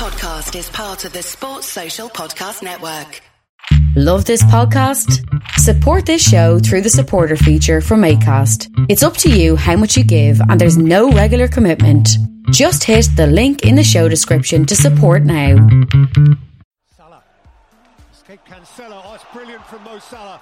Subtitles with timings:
[0.00, 3.20] podcast is part of the Sports Social Podcast Network.
[3.94, 5.20] Love this podcast?
[5.58, 8.86] Support this show through the supporter feature from ACAST.
[8.88, 12.08] It's up to you how much you give, and there's no regular commitment.
[12.50, 15.68] Just hit the link in the show description to support now.
[16.96, 17.22] Salah.
[18.10, 19.02] Escape Cancelo.
[19.04, 20.40] Oh, it's brilliant from Mo Salah.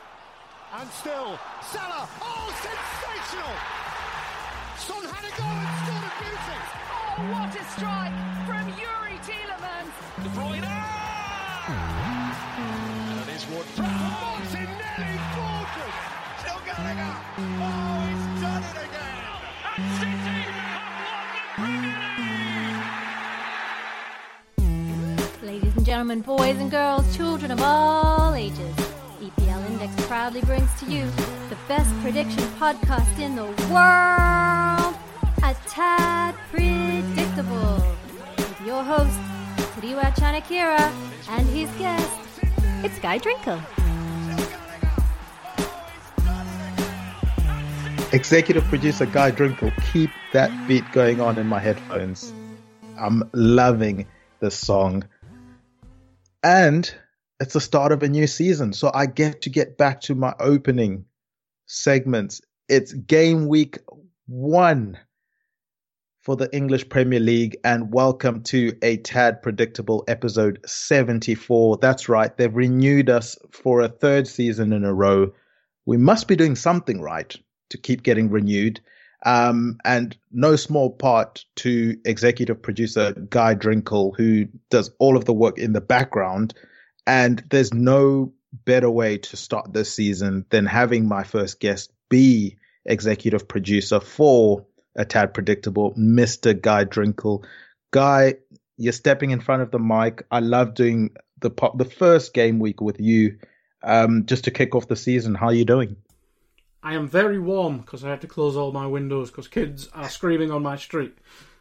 [0.79, 1.37] And still,
[1.73, 2.09] Salah.
[2.23, 3.55] Oh, sensational!
[4.87, 6.59] Son had a goal and scored a beauty.
[7.19, 8.15] Oh, what a strike
[8.47, 9.95] from Youri Tielemans.
[10.23, 10.65] De Bruyne.
[13.11, 15.97] And it is Martinelli, gorgeous.
[16.41, 16.61] Still
[16.99, 17.17] up.
[17.39, 19.23] Oh, he's done it again.
[19.77, 20.17] And City
[20.55, 22.83] have won the Premier
[25.43, 25.43] League.
[25.43, 28.77] Ladies and gentlemen, boys and girls, children of all ages,
[29.21, 31.05] EPL Index proudly brings to you
[31.49, 34.95] the best prediction podcast in the world,
[35.43, 37.83] A Tad Predictable,
[38.69, 39.19] your host,
[39.73, 40.93] Tadiwa Chanakira,
[41.31, 42.11] and his guest,
[42.85, 43.63] it's Guy Drinkle.
[48.13, 52.31] Executive producer Guy Drinkle, keep that beat going on in my headphones.
[52.99, 54.07] I'm loving
[54.41, 55.05] this song.
[56.43, 56.95] And
[57.41, 60.35] it's the start of a new season, so I get to get back to my
[60.39, 61.07] opening
[61.65, 62.43] segments.
[62.69, 63.79] It's game week
[64.27, 64.99] one
[66.29, 71.79] for the English Premier League, and welcome to a tad predictable episode 74.
[71.79, 75.33] That's right, they've renewed us for a third season in a row.
[75.87, 77.35] We must be doing something right
[77.71, 78.79] to keep getting renewed.
[79.25, 85.33] Um, and no small part to executive producer Guy Drinkle, who does all of the
[85.33, 86.53] work in the background.
[87.07, 88.35] And there's no
[88.67, 94.67] better way to start this season than having my first guest be executive producer for
[94.99, 96.61] a tad predictable, Mr.
[96.61, 97.45] Guy Drinkle.
[97.93, 98.35] Guy,
[98.77, 100.27] you're stepping in front of the mic.
[100.31, 103.39] I love doing the pop, the first game week with you,
[103.83, 105.35] um, just to kick off the season.
[105.35, 105.97] How are you doing?
[106.83, 110.09] I am very warm because I had to close all my windows because kids are
[110.09, 111.17] screaming on my street.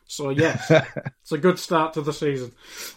[0.06, 0.69] So yes,
[1.22, 2.54] it's a good start to the season.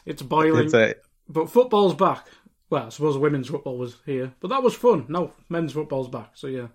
[0.06, 0.94] It's boiling, It's a,
[1.28, 2.26] but football's back.
[2.70, 5.06] Well, I suppose women's football was here, but that was fun.
[5.08, 6.30] No, men's football's back.
[6.34, 6.68] So yeah,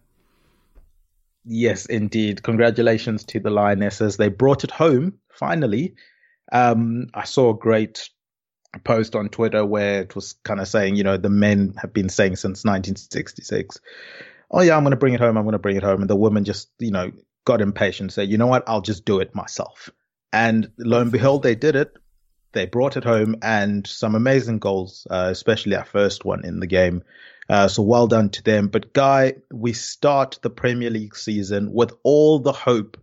[1.46, 2.42] Yes, indeed.
[2.42, 4.18] Congratulations to the Lionesses.
[4.18, 5.96] They brought it home finally.
[6.52, 8.10] Um, I saw a great
[8.84, 12.10] post on Twitter where it was kind of saying, you know, the men have been
[12.10, 13.80] saying since 1966,
[14.52, 15.38] oh, yeah, I'm going to bring it home.
[15.38, 16.02] I'm going to bring it home.
[16.02, 17.12] And the women just, you know,
[17.46, 19.90] got impatient, said, you know what, I'll just do it myself.
[20.34, 21.94] And lo and behold, they did it.
[22.54, 26.68] They brought it home and some amazing goals, uh, especially our first one in the
[26.68, 27.04] game.
[27.48, 28.68] Uh, so well done to them.
[28.68, 32.98] But Guy, we start the Premier League season with all the hope.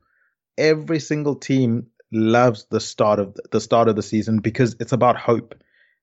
[0.58, 5.16] Every single team loves the start of the start of the season because it's about
[5.16, 5.54] hope.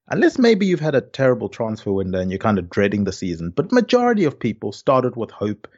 [0.08, 3.50] Unless maybe you've had a terrible transfer window and you're kind of dreading the season,
[3.54, 5.68] but majority of people started with hope.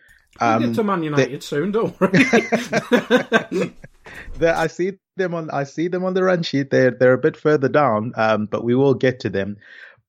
[0.40, 1.72] we'll Um, get to Man United soon.
[1.72, 2.12] Don't worry.
[4.40, 5.50] I see them on.
[5.50, 6.70] I see them on the run sheet.
[6.70, 9.58] They're they're a bit further down, um, but we will get to them.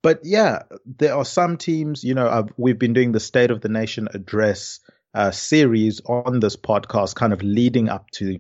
[0.04, 2.04] But yeah, there are some teams.
[2.04, 4.80] You know, i we've been doing the State of the Nation address
[5.16, 8.40] uh, series on this podcast, kind of leading up to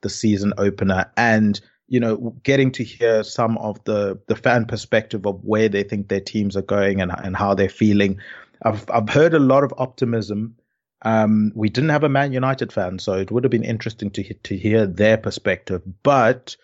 [0.00, 5.26] the season opener, and you know, getting to hear some of the the fan perspective
[5.26, 8.18] of where they think their teams are going and and how they're feeling.
[8.62, 10.56] I've I've heard a lot of optimism.
[11.04, 14.34] Um, we didn't have a Man United fan, so it would have been interesting to
[14.34, 15.82] to hear their perspective.
[16.02, 16.56] But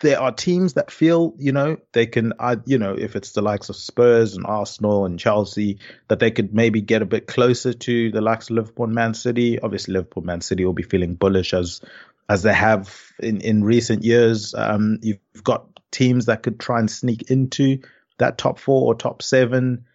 [0.00, 3.42] there are teams that feel, you know, they can, uh, you know, if it's the
[3.42, 5.78] likes of Spurs and Arsenal and Chelsea,
[6.08, 9.14] that they could maybe get a bit closer to the likes of Liverpool and Man
[9.14, 9.58] City.
[9.58, 11.80] Obviously, Liverpool, Man City will be feeling bullish as
[12.28, 14.54] as they have in in recent years.
[14.54, 17.78] Um, you've got teams that could try and sneak into
[18.18, 19.86] that top four or top seven.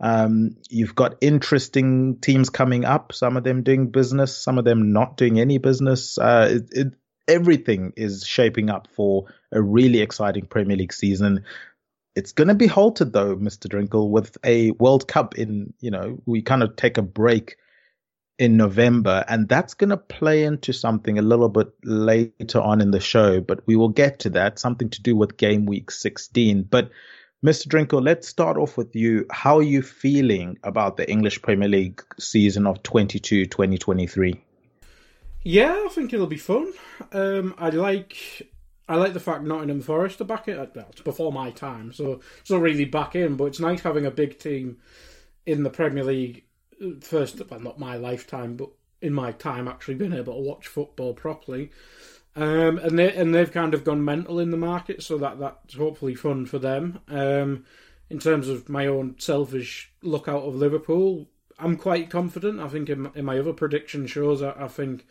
[0.00, 3.12] Um, you've got interesting teams coming up.
[3.12, 6.18] Some of them doing business, some of them not doing any business.
[6.18, 6.94] Uh, it, it,
[7.28, 11.44] everything is shaping up for a really exciting Premier League season.
[12.16, 13.68] It's going to be halted though, Mr.
[13.68, 17.56] Drinkle, with a World Cup in, you know, we kind of take a break
[18.38, 22.92] in November, and that's going to play into something a little bit later on in
[22.92, 26.62] the show, but we will get to that, something to do with game week 16.
[26.62, 26.90] But
[27.44, 27.66] Mr.
[27.66, 29.26] Drinkle, let's start off with you.
[29.30, 34.40] How are you feeling about the English Premier League season of 22 2023?
[35.48, 36.72] Yeah, I think it'll be fun.
[37.10, 38.52] Um, I like.
[38.86, 40.56] I like the fact Nottingham Forest are back in.
[40.56, 43.36] Well, it's before my time, so it's not really back in.
[43.36, 44.76] But it's nice having a big team
[45.46, 46.44] in the Premier League.
[47.00, 48.68] First, well, not my lifetime, but
[49.00, 51.70] in my time, actually being able to watch football properly.
[52.36, 55.74] Um, and they and they've kind of gone mental in the market, so that that's
[55.74, 57.00] hopefully fun for them.
[57.08, 57.64] Um,
[58.10, 61.28] in terms of my own selfish look out of Liverpool,
[61.58, 62.60] I'm quite confident.
[62.60, 65.06] I think in, in my other prediction shows, I, I, think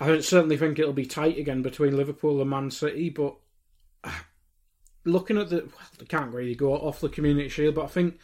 [0.00, 3.10] I certainly think it'll be tight again between Liverpool and Man City.
[3.10, 3.36] But
[5.04, 8.18] looking at the, well, they can't really go off the Community Shield, but I think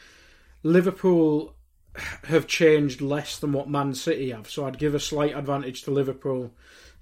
[0.63, 1.55] Liverpool
[2.25, 4.51] have changed less than what Man City have.
[4.51, 6.53] So I'd give a slight advantage to Liverpool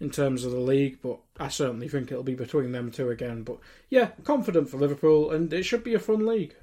[0.01, 3.45] in terms of the league, but I certainly think it'll be between them two again.
[3.45, 3.59] But
[3.91, 6.55] yeah, confident for Liverpool, and it should be a fun league.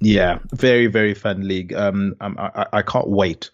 [0.00, 1.74] Yeah, very very fun league.
[1.74, 3.50] Um, I, I can't wait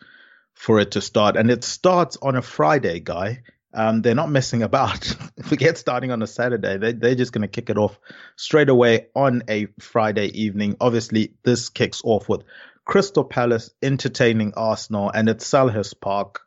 [0.55, 3.43] for it to start, and it starts on a Friday, guy.
[3.73, 5.05] Um, they're not messing about.
[5.43, 6.79] Forget starting on a Saturday.
[6.79, 7.99] They, they're just going to kick it off
[8.37, 10.77] straight away on a Friday evening.
[10.81, 12.45] Obviously, this kicks off with
[12.85, 16.43] Crystal Palace entertaining Arsenal, and it's Selhurst Park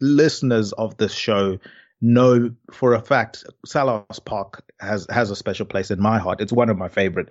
[0.00, 1.58] listeners of this show
[2.00, 6.40] know for a fact Selhurst Park has has a special place in my heart.
[6.40, 7.28] It's one of my favorite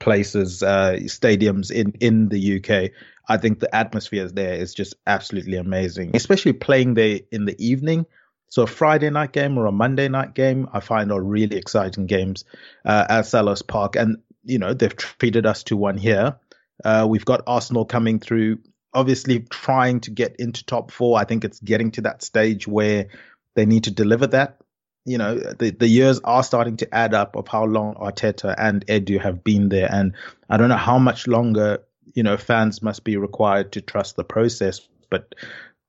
[0.00, 2.90] places, uh, stadiums in in the UK.
[3.28, 8.06] I think the atmosphere there is just absolutely amazing, especially playing there in the evening.
[8.48, 12.06] So a Friday night game or a Monday night game, I find are really exciting
[12.06, 12.44] games
[12.84, 16.36] uh, at Selhurst Park, and you know they've treated us to one here.
[16.84, 18.58] Uh, we've got Arsenal coming through
[18.92, 21.18] obviously trying to get into top four.
[21.18, 23.06] I think it's getting to that stage where
[23.54, 24.59] they need to deliver that.
[25.04, 28.86] You know, the, the years are starting to add up of how long Arteta and
[28.86, 29.88] Edu have been there.
[29.90, 30.14] And
[30.48, 31.82] I don't know how much longer,
[32.14, 34.86] you know, fans must be required to trust the process.
[35.08, 35.34] But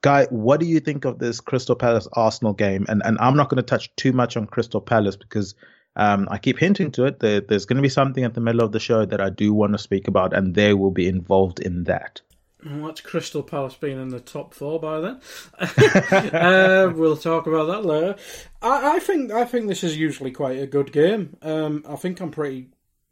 [0.02, 2.86] Guy, what do you think of this Crystal Palace Arsenal game?
[2.90, 5.54] And and I'm not going to touch too much on Crystal Palace because
[5.96, 7.20] um, I keep hinting to it.
[7.20, 9.54] There, there's going to be something at the middle of the show that I do
[9.54, 12.22] want to speak about, and they will be involved in that.
[12.66, 15.20] Well, that's Crystal Palace being in the top four by then.
[15.60, 18.16] uh, we'll talk about that later.
[18.62, 21.38] I, I, think I think this is usually quite a good game.
[21.42, 22.70] Um, I think I'm pretty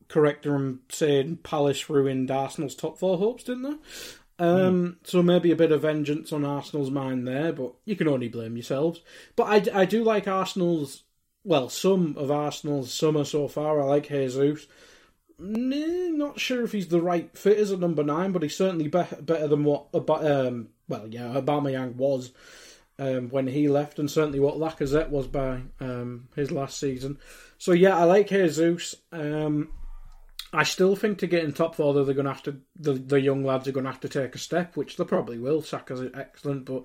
[0.07, 3.78] correct in saying Palace ruined Arsenal's top four hopes, didn't they?
[4.44, 5.07] Um, mm.
[5.07, 8.56] So maybe a bit of vengeance on Arsenal's mind there, but you can only blame
[8.56, 9.01] yourselves.
[9.36, 11.04] But I, I do like Arsenal's,
[11.44, 13.81] well, some of Arsenal's summer so far.
[13.81, 14.68] I like Jesus
[15.40, 19.22] not sure if he's the right fit as a number nine, but he's certainly be-
[19.22, 22.31] better than what um, well, yeah, Aubameyang was
[23.00, 27.18] um, when he left, and certainly what Lacazette was by um, his last season.
[27.57, 28.94] So yeah, I like Jesus.
[29.12, 29.69] Um,
[30.51, 32.94] I still think to get in top four, though, they're going to have to the,
[32.94, 35.62] the young lads are going to have to take a step, which they probably will.
[35.62, 36.84] Saka's excellent, but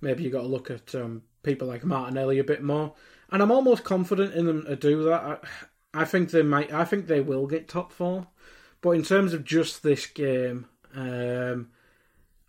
[0.00, 2.94] maybe you got to look at um, people like Martinelli a bit more.
[3.30, 5.22] And I'm almost confident in them to do that.
[5.94, 6.72] I, I think they might.
[6.72, 8.28] I think they will get top four.
[8.82, 11.70] But in terms of just this game, um,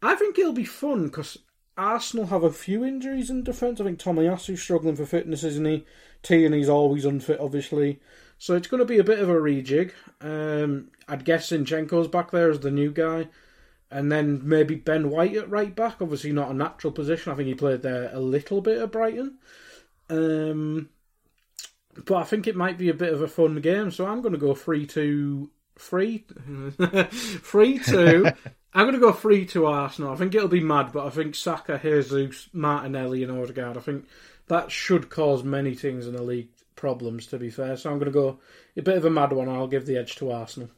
[0.04, 1.38] I think it'll be fun because
[1.78, 3.80] Arsenal have a few injuries in defence.
[3.80, 5.86] I think Tomiyasu's struggling for fitness, isn't he?
[6.24, 8.00] Tierney's always unfit, obviously.
[8.40, 9.92] So it's going to be a bit of a rejig.
[10.22, 13.28] Um, I'd guess Zinchenko's back there as the new guy.
[13.90, 16.02] And then maybe Ben White at right back.
[16.02, 17.32] Obviously not a natural position.
[17.32, 19.38] I think he played there a little bit at Brighton.
[20.10, 20.90] Um,
[22.06, 23.92] but I think it might be a bit of a fun game.
[23.92, 26.26] So I'm going to go three two three
[27.10, 28.32] three two.
[28.74, 30.14] I'm going to go three to Arsenal.
[30.14, 33.78] I think it'll be mad, but I think Saka, Jesus, Martinelli, and Odegaard.
[33.78, 34.06] I think
[34.48, 37.28] that should cause many things in the league problems.
[37.28, 38.40] To be fair, so I'm going to go
[38.75, 39.50] a bit of a mad one.
[39.50, 40.69] I'll give the edge to Arsenal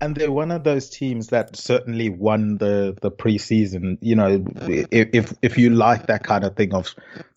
[0.00, 3.98] and they're one of those teams that certainly won the the preseason.
[4.00, 6.94] You know, if if you like that kind of thing of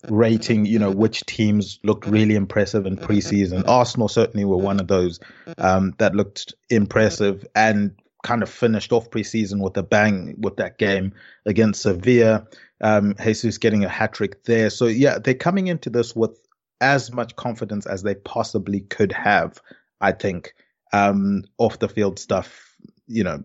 [0.08, 4.86] rating, you know, which teams looked really impressive in preseason, Arsenal certainly were one of
[4.86, 5.18] those
[5.58, 10.78] um, that looked impressive and kind of finished off preseason with a bang with that
[10.78, 11.12] game
[11.44, 12.46] against Sevilla.
[12.80, 14.70] Um, Jesus getting a hat trick there.
[14.70, 16.38] So yeah, they're coming into this with
[16.80, 19.60] as much confidence as they possibly could have.
[20.00, 20.54] I think
[20.92, 22.76] um, off the field stuff,
[23.06, 23.44] you know,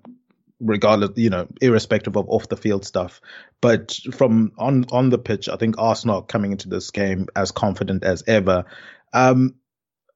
[0.60, 3.22] regardless, you know, irrespective of off the field stuff.
[3.62, 8.04] But from on on the pitch, I think Arsenal coming into this game as confident
[8.04, 8.66] as ever.
[9.14, 9.56] Um,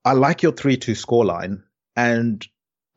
[0.04, 1.62] I like your three-two scoreline,
[1.96, 2.46] and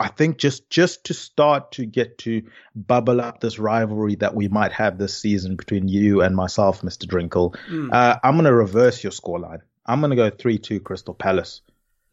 [0.01, 2.43] I think just just to start to get to
[2.75, 7.07] bubble up this rivalry that we might have this season between you and myself, Mr.
[7.07, 7.93] Drinkle, mm.
[7.93, 9.61] uh, I'm going to reverse your scoreline.
[9.87, 11.61] I'm going to go three-two Crystal Palace.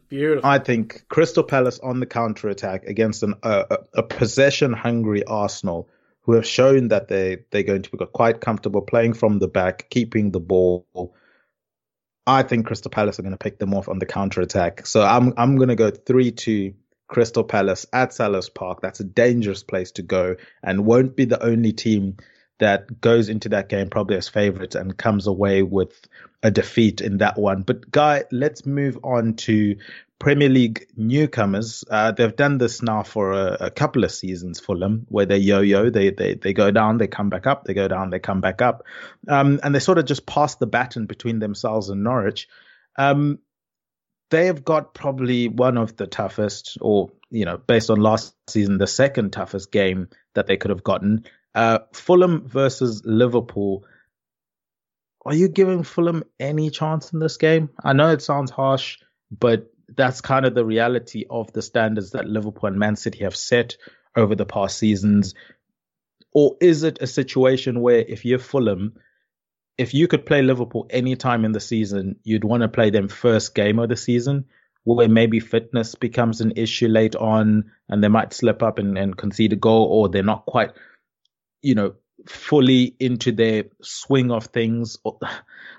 [0.10, 0.48] Beautiful.
[0.48, 5.88] I think Crystal Palace on the counter attack against an, uh, a possession hungry Arsenal
[6.24, 9.90] who have shown that they they're going to be quite comfortable playing from the back,
[9.90, 11.16] keeping the ball.
[12.28, 14.86] I think Crystal Palace are going to pick them off on the counter attack.
[14.86, 16.76] So I'm I'm going to go three two
[17.12, 18.82] Crystal Palace at Selhurst Park.
[18.82, 22.16] That's a dangerous place to go, and won't be the only team
[22.60, 26.08] that goes into that game probably as favourites and comes away with
[26.42, 27.64] a defeat in that one.
[27.64, 29.76] But Guy, let's move on to
[30.20, 31.84] Premier League newcomers.
[31.90, 35.90] Uh, they've done this now for a, a, couple of seasons, Fulham, where they yo-yo,
[35.90, 38.62] they, they they go down, they come back up, they go down, they come back
[38.62, 38.84] up,
[39.28, 42.48] um, and they sort of just pass the baton between themselves and Norwich.
[42.98, 43.40] Um,
[44.32, 48.78] they have got probably one of the toughest, or you know, based on last season,
[48.78, 51.26] the second toughest game that they could have gotten.
[51.54, 53.86] Uh, Fulham versus Liverpool.
[55.26, 57.70] Are you giving Fulham any chance in this game?
[57.84, 58.98] I know it sounds harsh,
[59.30, 63.36] but that's kind of the reality of the standards that Liverpool and Man City have
[63.36, 63.78] set
[64.16, 65.36] over the past seasons.
[66.34, 68.94] Or is it a situation where if you're Fulham,
[69.82, 73.08] if you could play Liverpool any time in the season, you'd want to play them
[73.08, 74.46] first game of the season,
[74.84, 79.18] where maybe fitness becomes an issue late on and they might slip up and, and
[79.18, 80.74] concede a goal, or they're not quite,
[81.64, 81.96] you know,
[82.28, 84.98] fully into their swing of things.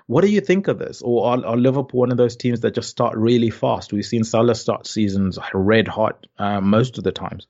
[0.07, 1.01] What do you think of this?
[1.01, 3.93] Or are, are, Liverpool one of those teams that just start really fast?
[3.93, 7.47] We've seen Salah start seasons red hot uh, most of the times.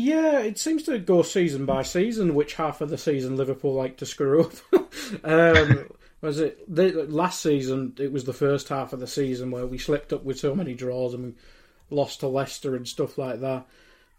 [0.00, 3.96] Yeah, it seems to go season by season which half of the season Liverpool like
[3.96, 4.52] to screw up.
[5.24, 5.88] um,
[6.20, 6.70] was it
[7.10, 7.96] last season?
[7.98, 10.74] It was the first half of the season where we slipped up with so many
[10.74, 11.34] draws and we
[11.90, 13.66] lost to Leicester and stuff like that.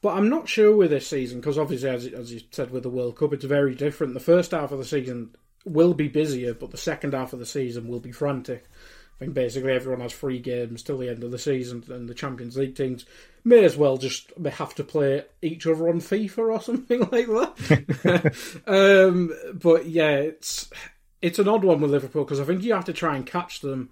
[0.01, 2.89] But I'm not sure with this season because obviously, as, as you said with the
[2.89, 4.13] World Cup, it's very different.
[4.13, 5.33] The first half of the season
[5.63, 8.65] will be busier, but the second half of the season will be frantic.
[9.20, 12.14] I think basically everyone has three games till the end of the season, and the
[12.14, 13.06] Champions League teams
[13.44, 18.62] may as well just have to play each other on FIFA or something like that.
[18.68, 20.70] um, but yeah, it's
[21.22, 23.60] it's an odd one with Liverpool because I think you have to try and catch
[23.60, 23.90] them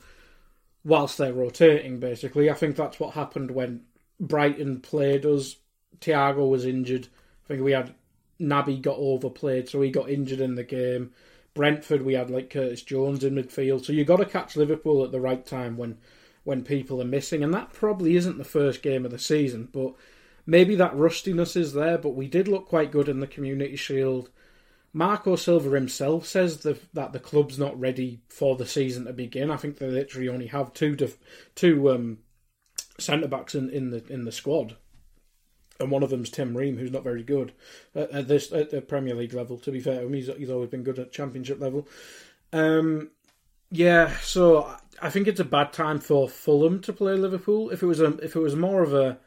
[0.85, 1.99] whilst they're rotating.
[1.99, 3.81] Basically, I think that's what happened when
[4.19, 5.57] Brighton played us
[6.01, 7.07] Thiago was injured.
[7.45, 7.93] I think we had
[8.39, 11.11] Naby got overplayed, so he got injured in the game.
[11.57, 13.83] Brentford, we had like Curtis Jones in midfield.
[13.83, 15.97] So you got to catch Liverpool at the right time when
[16.43, 19.93] when people are missing, and that probably isn't the first game of the season, but
[20.45, 21.97] maybe that rustiness is there.
[21.97, 24.29] But we did look quite good in the Community Shield.
[24.93, 29.51] Marco Silva himself says the, that the club's not ready for the season to begin.
[29.51, 31.17] I think they literally only have two def,
[31.55, 32.19] two um,
[32.97, 34.77] centre backs in, in the in the squad
[35.79, 37.53] and one of them's Tim Ream, who's not very good
[37.95, 39.57] at, at this at the Premier League level.
[39.57, 41.87] To be fair, I mean, he's he's always been good at Championship level.
[42.53, 43.11] Um,
[43.69, 47.69] yeah, so I think it's a bad time for Fulham to play Liverpool.
[47.69, 49.19] If it was a if it was more of a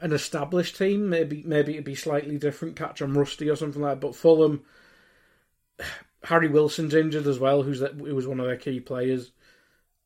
[0.00, 2.76] an established team, maybe maybe it'd be slightly different.
[2.76, 4.06] Catch them rusty or something like that.
[4.06, 4.62] But Fulham,
[6.24, 7.94] Harry Wilson's injured as well, who's that?
[7.94, 9.32] Who was one of their key players.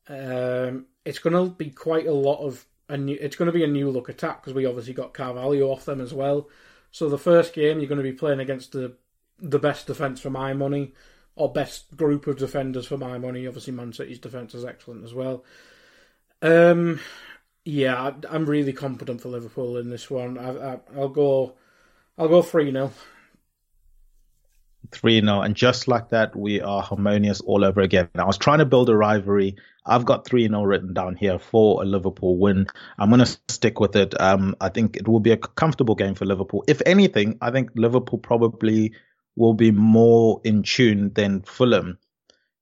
[0.09, 3.63] Um, it's going to be quite a lot of a new, it's going to be
[3.63, 6.47] a new look attack because we obviously got Carvalho off them as well.
[6.91, 8.93] So the first game you're going to be playing against the
[9.39, 10.93] the best defense for my money,
[11.35, 13.45] or best group of defenders for my money.
[13.45, 15.43] Obviously, Man City's defense is excellent as well.
[16.41, 16.99] Um,
[17.65, 20.37] yeah, I, am really confident for Liverpool in this one.
[20.37, 21.53] I, will go,
[22.17, 22.91] I'll go three 0
[24.91, 25.41] 3 0.
[25.41, 28.09] And just like that, we are harmonious all over again.
[28.15, 29.55] I was trying to build a rivalry.
[29.85, 32.67] I've got 3 0 written down here for a Liverpool win.
[32.97, 34.19] I'm going to stick with it.
[34.19, 36.63] Um, I think it will be a comfortable game for Liverpool.
[36.67, 38.93] If anything, I think Liverpool probably
[39.35, 41.99] will be more in tune than Fulham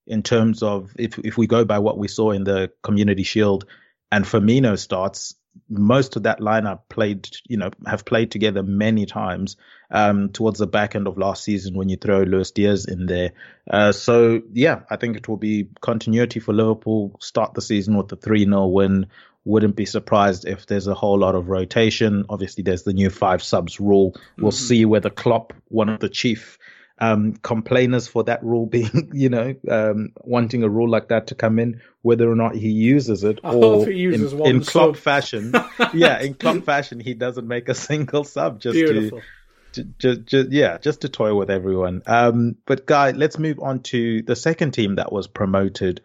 [0.07, 3.65] in terms of if, if we go by what we saw in the Community Shield
[4.11, 5.35] and Firmino starts,
[5.69, 9.57] most of that lineup played, you know, have played together many times
[9.91, 13.31] um, towards the back end of last season when you throw Luis Diaz in there.
[13.69, 17.15] Uh, so yeah, I think it will be continuity for Liverpool.
[17.19, 19.07] Start the season with a three 0 win.
[19.43, 22.25] Wouldn't be surprised if there's a whole lot of rotation.
[22.29, 24.15] Obviously, there's the new five subs rule.
[24.37, 24.65] We'll mm-hmm.
[24.65, 26.57] see whether Klopp, one of the chief
[26.97, 31.35] um, complainers for that rule being, you know, um, wanting a rule like that to
[31.35, 35.53] come in, whether or not he uses it, I or uses in, in Klopp fashion,
[35.93, 39.21] yeah, in Klopp fashion, he doesn't make a single sub just Beautiful.
[39.73, 42.01] to, just, just, yeah, just to toy with everyone.
[42.05, 46.01] Um, but guy, let's move on to the second team that was promoted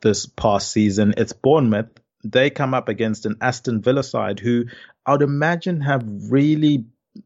[0.00, 1.14] this past season.
[1.16, 1.90] It's Bournemouth.
[2.22, 4.66] They come up against an Aston Villa side who
[5.06, 6.84] I would imagine have really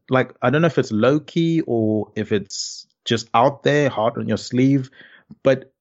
[0.09, 4.17] like I don't know if it's low key or if it's just out there, hard
[4.17, 4.89] on your sleeve.
[5.43, 5.71] But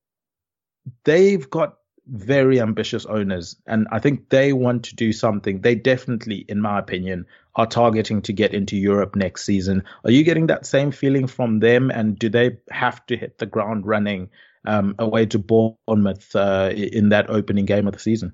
[1.05, 1.77] they've got
[2.07, 5.63] very ambitious owners, and I think they want to do something.
[5.63, 7.27] They definitely, in my opinion,
[7.57, 9.83] are targeting to get into Europe next season.
[10.05, 11.91] Are you getting that same feeling from them?
[11.91, 14.29] And do they have to hit the ground running
[14.67, 18.33] um, away to Bournemouth uh, in that opening game of the season?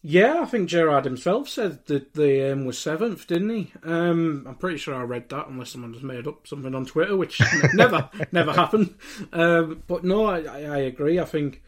[0.00, 3.72] Yeah, I think Gerrard himself said that the aim was seventh, didn't he?
[3.82, 7.16] Um, I'm pretty sure I read that, unless someone just made up something on Twitter,
[7.16, 7.40] which
[7.74, 8.94] never, never happened.
[9.32, 11.18] Um, but no, I, I agree.
[11.18, 11.62] I think,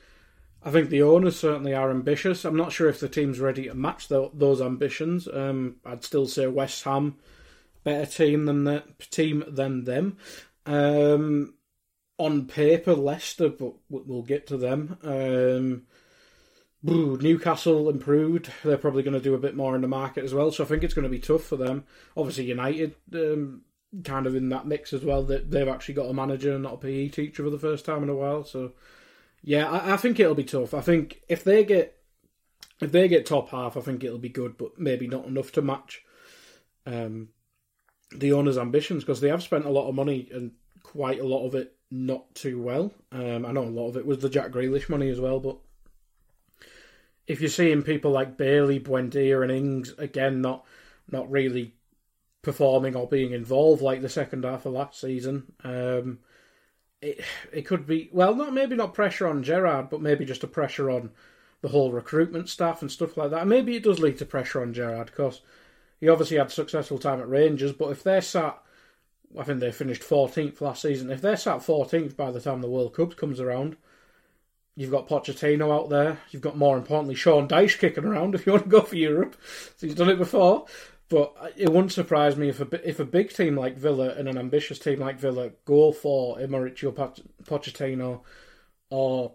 [0.62, 2.44] I think the owners certainly are ambitious.
[2.44, 5.26] I'm not sure if the team's ready to match the, those ambitions.
[5.26, 7.16] Um, I'd still say West Ham
[7.82, 10.18] better team than the team than them.
[10.66, 11.54] Um,
[12.16, 14.98] on paper, Leicester, but we'll get to them.
[16.82, 18.50] Newcastle improved.
[18.64, 20.50] They're probably going to do a bit more in the market as well.
[20.50, 21.84] So I think it's going to be tough for them.
[22.16, 23.62] Obviously, United um,
[24.04, 25.22] kind of in that mix as well.
[25.24, 28.02] That they've actually got a manager and not a PE teacher for the first time
[28.02, 28.44] in a while.
[28.44, 28.72] So
[29.42, 30.72] yeah, I, I think it'll be tough.
[30.74, 31.98] I think if they get
[32.80, 35.62] if they get top half, I think it'll be good, but maybe not enough to
[35.62, 36.02] match
[36.86, 37.28] um,
[38.10, 41.46] the owners' ambitions because they have spent a lot of money and quite a lot
[41.46, 42.92] of it not too well.
[43.12, 45.58] Um, I know a lot of it was the Jack Grealish money as well, but
[47.30, 50.66] if you're seeing people like Bailey, Buendia, and Ings again not
[51.08, 51.74] not really
[52.42, 56.18] performing or being involved like the second half of last season, um,
[57.00, 57.20] it
[57.52, 60.90] it could be well, not maybe not pressure on Gerrard, but maybe just a pressure
[60.90, 61.10] on
[61.60, 63.46] the whole recruitment staff and stuff like that.
[63.46, 65.40] Maybe it does lead to pressure on Gerrard because
[66.00, 68.60] he obviously had successful time at Rangers, but if they're sat,
[69.38, 71.10] I think they finished 14th last season.
[71.10, 73.76] If they're sat 14th by the time the World Cup comes around,
[74.80, 76.20] You've got Pochettino out there.
[76.30, 79.36] You've got more importantly Sean Dyche kicking around if you want to go for Europe.
[79.76, 80.64] So he's done it before.
[81.10, 84.38] But it wouldn't surprise me if a if a big team like Villa and an
[84.38, 86.94] ambitious team like Villa go for a Mauricio
[87.44, 88.22] Pochettino
[88.88, 89.34] or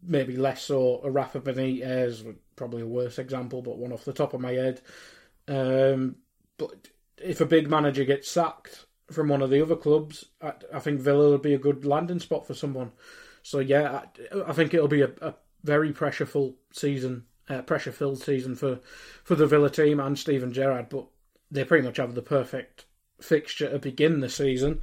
[0.00, 4.32] maybe less so a Rafa Benitez, probably a worse example, but one off the top
[4.32, 4.80] of my head.
[5.48, 6.18] Um,
[6.56, 6.86] but
[7.18, 11.00] if a big manager gets sacked from one of the other clubs, I, I think
[11.00, 12.92] Villa would be a good landing spot for someone.
[13.42, 15.34] So yeah, I, I think it'll be a, a
[15.64, 18.80] very pressureful season, uh, pressure-filled season for
[19.24, 20.88] for the Villa team and Steven Gerrard.
[20.88, 21.06] But
[21.50, 22.86] they pretty much have the perfect
[23.20, 24.80] fixture to begin the season.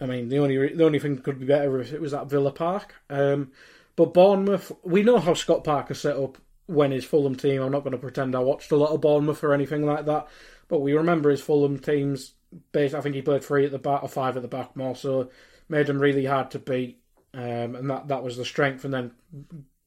[0.00, 2.28] I mean, the only the only thing that could be better if it was at
[2.28, 2.94] Villa Park.
[3.10, 3.52] Um,
[3.96, 7.62] but Bournemouth, we know how Scott Parker set up when his Fulham team.
[7.62, 10.28] I'm not going to pretend I watched a lot of Bournemouth or anything like that,
[10.68, 12.34] but we remember his Fulham teams.
[12.72, 14.94] Based, I think he played three at the back or five at the back more,
[14.94, 15.30] so
[15.68, 17.00] made them really hard to beat
[17.36, 18.84] um, and that, that was the strength.
[18.84, 19.10] And then,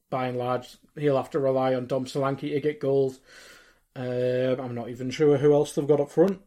[0.08, 3.18] by and large, he'll have to rely on Dom Solanke to get goals.
[3.96, 6.40] Um, I'm not even sure who else they've got up front.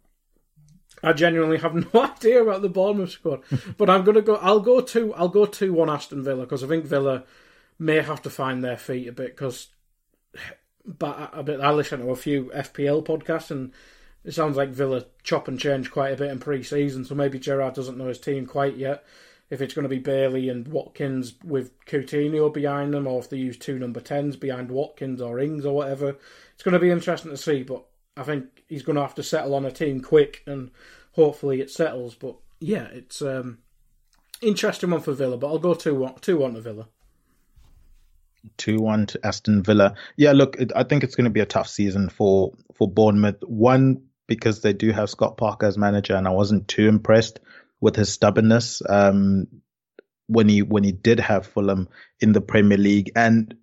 [1.03, 3.41] I genuinely have no idea about the Bournemouth squad,
[3.77, 4.35] but I'm gonna go.
[4.35, 5.13] I'll go to.
[5.15, 7.25] I'll go to one Aston Villa because I think Villa
[7.77, 9.67] may have to find their feet a bit because.
[10.85, 13.71] But I, I listen to a few FPL podcasts and
[14.23, 17.73] it sounds like Villa chop and change quite a bit in pre-season, so maybe Gerrard
[17.73, 19.03] doesn't know his team quite yet
[19.49, 23.37] if it's going to be Bailey and Watkins with Coutinho behind them, or if they
[23.37, 26.17] use two number tens behind Watkins or Ings or whatever.
[26.53, 27.85] It's going to be interesting to see, but
[28.17, 30.71] I think he's going to have to settle on a team quick, and
[31.13, 32.15] hopefully it settles.
[32.15, 33.59] But yeah, it's um,
[34.41, 36.87] interesting one for Villa, but I'll go two one two one to one to Villa.
[38.57, 39.95] Two one to Aston Villa.
[40.17, 43.41] Yeah, look, it, I think it's going to be a tough season for for Bournemouth.
[43.43, 47.39] One because they do have Scott Parker as manager, and I wasn't too impressed
[47.83, 49.45] with his stubbornness um,
[50.27, 51.89] when he when he did have Fulham
[52.21, 53.55] in the Premier League and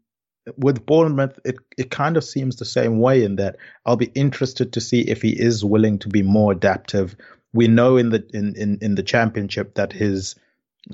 [0.57, 3.57] with Bournemouth, it, it kind of seems the same way in that
[3.87, 7.17] I'll be interested to see if he is willing to be more adaptive.
[7.55, 10.35] We know in the in, in, in the championship that his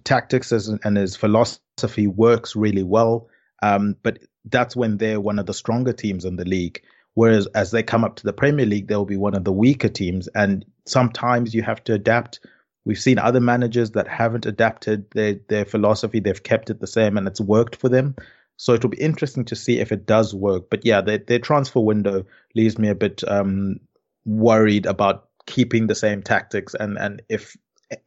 [0.04, 3.28] tactics and his philosophy works really well.
[3.60, 6.80] Um, but that's when they're one of the stronger teams in the league.
[7.14, 9.88] Whereas as they come up to the Premier League, they'll be one of the weaker
[9.88, 10.28] teams.
[10.28, 12.40] And sometimes you have to adapt
[12.86, 16.20] We've seen other managers that haven't adapted their, their philosophy.
[16.20, 18.14] They've kept it the same and it's worked for them.
[18.56, 20.70] So it'll be interesting to see if it does work.
[20.70, 23.80] But yeah, their, their transfer window leaves me a bit um,
[24.24, 26.74] worried about keeping the same tactics.
[26.74, 27.56] And, and if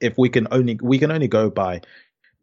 [0.02, 1.82] if we can only we can only go by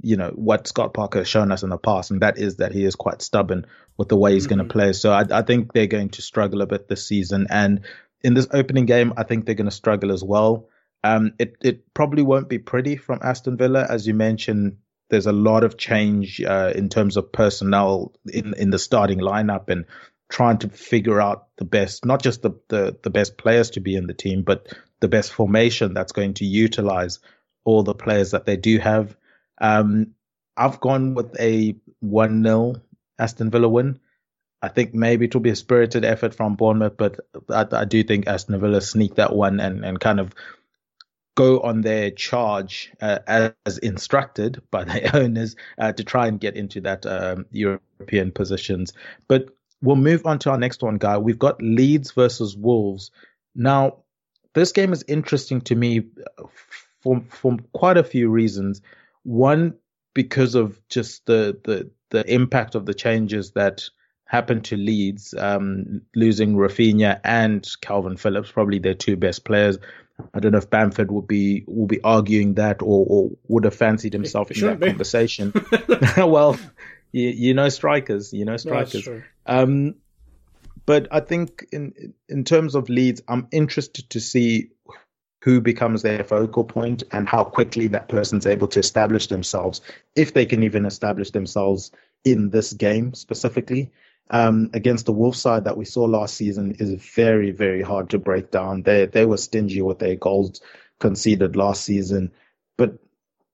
[0.01, 2.73] you know what Scott Parker has shown us in the past, and that is that
[2.73, 4.57] he is quite stubborn with the way he's mm-hmm.
[4.57, 4.93] going to play.
[4.93, 7.81] So I, I think they're going to struggle a bit this season, and
[8.23, 10.69] in this opening game, I think they're going to struggle as well.
[11.05, 14.79] Um, it it probably won't be pretty from Aston Villa, as you mentioned.
[15.09, 19.69] There's a lot of change uh, in terms of personnel in in the starting lineup
[19.69, 19.85] and
[20.29, 23.95] trying to figure out the best, not just the, the, the best players to be
[23.95, 24.67] in the team, but
[25.01, 27.21] the best formation that's going to utilize
[27.65, 29.17] all the players that they do have.
[29.59, 30.15] Um,
[30.57, 32.77] I've gone with a 1 0
[33.19, 34.01] Aston Villa win.
[34.63, 38.03] I think maybe it will be a spirited effort from Bournemouth, but I, I do
[38.03, 40.35] think Aston Villa sneak that one and, and kind of
[41.37, 46.57] go on their charge uh, as instructed by their owners uh, to try and get
[46.57, 48.93] into that um, European positions.
[49.29, 51.19] But we'll move on to our next one, guy.
[51.19, 53.13] We've got Leeds versus Wolves.
[53.55, 53.99] Now,
[54.55, 56.07] this game is interesting to me
[57.01, 58.81] for for quite a few reasons.
[59.23, 59.75] One,
[60.15, 63.85] because of just the the the impact of the changes that
[64.25, 69.79] happened to Leeds, um, losing Raphinha and Kalvin Phillips, probably their two best players.
[70.33, 73.75] I don't know if Bamford would be will be arguing that or, or would have
[73.75, 74.87] fancied himself in that be.
[74.87, 75.53] conversation.
[76.17, 76.59] well,
[77.13, 79.09] you, you, know strikers, you know strikers.
[79.45, 79.97] Um,
[80.87, 84.71] but I think in in terms of Leeds, I'm interested to see
[85.43, 89.81] who becomes their focal point and how quickly that person's able to establish themselves,
[90.17, 91.93] if they can even establish themselves
[92.25, 93.93] in this game specifically.
[94.31, 98.19] Um, against the Wolf side that we saw last season is very, very hard to
[98.19, 98.83] break down.
[98.83, 100.61] They they were stingy with their goals
[100.99, 102.33] conceded last season,
[102.77, 102.99] but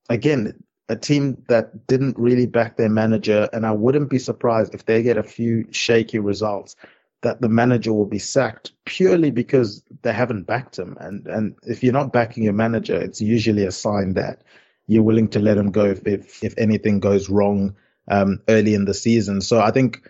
[0.09, 4.87] again, a team that didn't really back their manager, and I wouldn't be surprised if
[4.87, 6.77] they get a few shaky results
[7.23, 10.97] that the manager will be sacked purely because they haven't backed him.
[11.01, 14.43] And and if you're not backing your manager, it's usually a sign that
[14.87, 17.77] you're willing to let him go if if, if anything goes wrong
[18.09, 19.41] um, early in the season.
[19.41, 20.03] So I think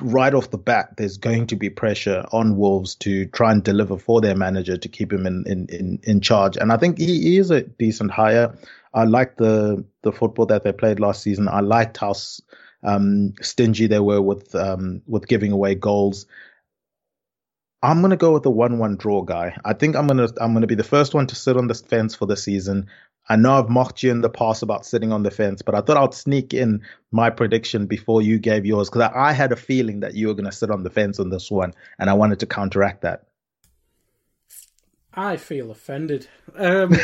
[0.00, 3.96] right off the bat, there's going to be pressure on Wolves to try and deliver
[3.96, 6.56] for their manager to keep him in in in, in charge.
[6.56, 8.56] And I think he, he is a decent hire.
[8.92, 11.48] I like the the football that they played last season.
[11.48, 12.14] I liked how
[12.82, 16.26] um, stingy they were with um, with giving away goals.
[17.80, 19.56] I'm gonna go with the one-one draw guy.
[19.64, 22.14] I think I'm gonna I'm gonna be the first one to sit on the fence
[22.14, 22.88] for the season.
[23.28, 25.80] I know I've mocked you in the past about sitting on the fence, but I
[25.80, 29.56] thought I'd sneak in my prediction before you gave yours because I, I had a
[29.56, 32.40] feeling that you were gonna sit on the fence on this one, and I wanted
[32.40, 33.24] to counteract that.
[35.18, 36.28] I feel offended.
[36.54, 36.94] Um,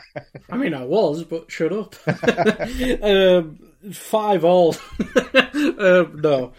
[0.50, 1.94] I mean, I was, but shut up.
[3.02, 3.58] um,
[3.92, 4.74] five all.
[5.54, 6.52] um, no.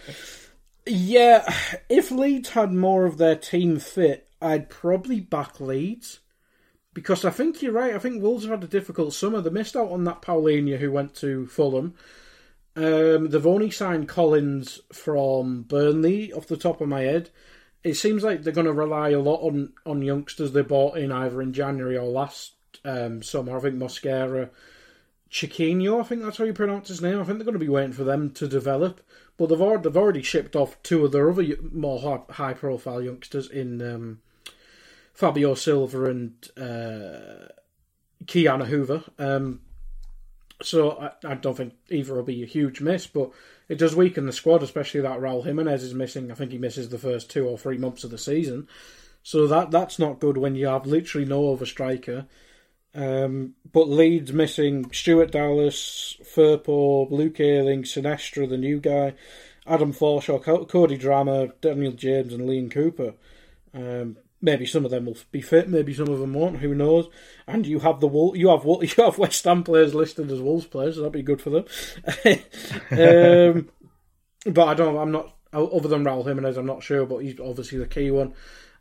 [0.86, 1.52] Yeah,
[1.90, 6.20] if Leeds had more of their team fit, I'd probably back Leeds.
[7.00, 7.96] Because I think you're right.
[7.96, 9.40] I think Wolves have had a difficult summer.
[9.40, 11.94] They missed out on that Palhinha who went to Fulham.
[12.76, 17.30] Um, they've only signed Collins from Burnley off the top of my head.
[17.86, 21.12] It seems like they're going to rely a lot on, on youngsters they bought in
[21.12, 23.56] either in January or last um, summer.
[23.56, 24.50] I think Mosquera
[25.32, 27.20] Chiquinho, I think that's how you pronounce his name.
[27.20, 29.00] I think they're going to be waiting for them to develop.
[29.38, 33.50] But they've already, they've already shipped off two of their other more high profile youngsters
[33.50, 34.20] in um,
[35.20, 37.50] Fabio Silva and uh,
[38.26, 39.04] Ki-Jana Hoever.
[39.20, 39.60] Um,
[40.62, 43.32] so I, I, don't think either will be a huge miss, but
[43.68, 46.32] it does weaken the squad, especially that Raul Jimenez is missing.
[46.32, 48.70] I think he misses the first two or three months of the season.
[49.22, 52.26] So that that's not good when you have literally no other striker.
[52.96, 59.16] Um, but Leeds missing Stuart Dallas, Firpo, Luke Ayling, Sinisterra, the new guy,
[59.68, 63.16] Adam Forshaw, Cody Drameh, Daniel James, and Liam Cooper.
[63.74, 66.58] Um, maybe some of them will be fit, maybe some of them won't.
[66.58, 67.10] Who knows?
[67.48, 68.66] And you have the you have
[68.98, 71.66] you have West Ham players listed as Wolves players, so that'd be good for them.
[72.92, 73.70] um,
[74.46, 74.98] but I don't.
[74.98, 75.36] I'm not.
[75.52, 78.34] Other than Raul Jimenez, I'm not sure, but he's obviously the key one.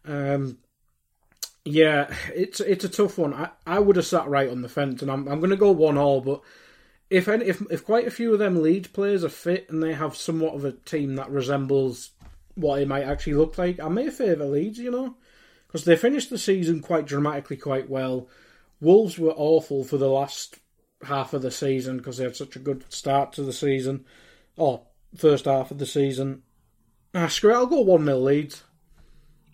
[0.05, 0.59] Um,
[1.65, 3.35] yeah, it's it's a tough one.
[3.35, 5.71] I, I would have sat right on the fence, and I'm I'm going to go
[5.71, 6.21] one all.
[6.21, 6.43] But
[7.11, 9.95] if any, if if quite a few of them Leeds players are fit and they
[9.95, 12.11] have somewhat of a team that resembles
[12.55, 14.79] what it might actually look like, I may favour Leeds.
[14.79, 15.17] You know,
[15.69, 18.29] because they finished the season quite dramatically, quite well.
[18.81, 20.59] Wolves were awful for the last
[21.05, 24.05] half of the season because they had such a good start to the season,
[24.57, 24.83] or
[25.17, 26.43] first half of the season.
[27.15, 28.65] Ah, screw it, I'll go one 0 Leeds.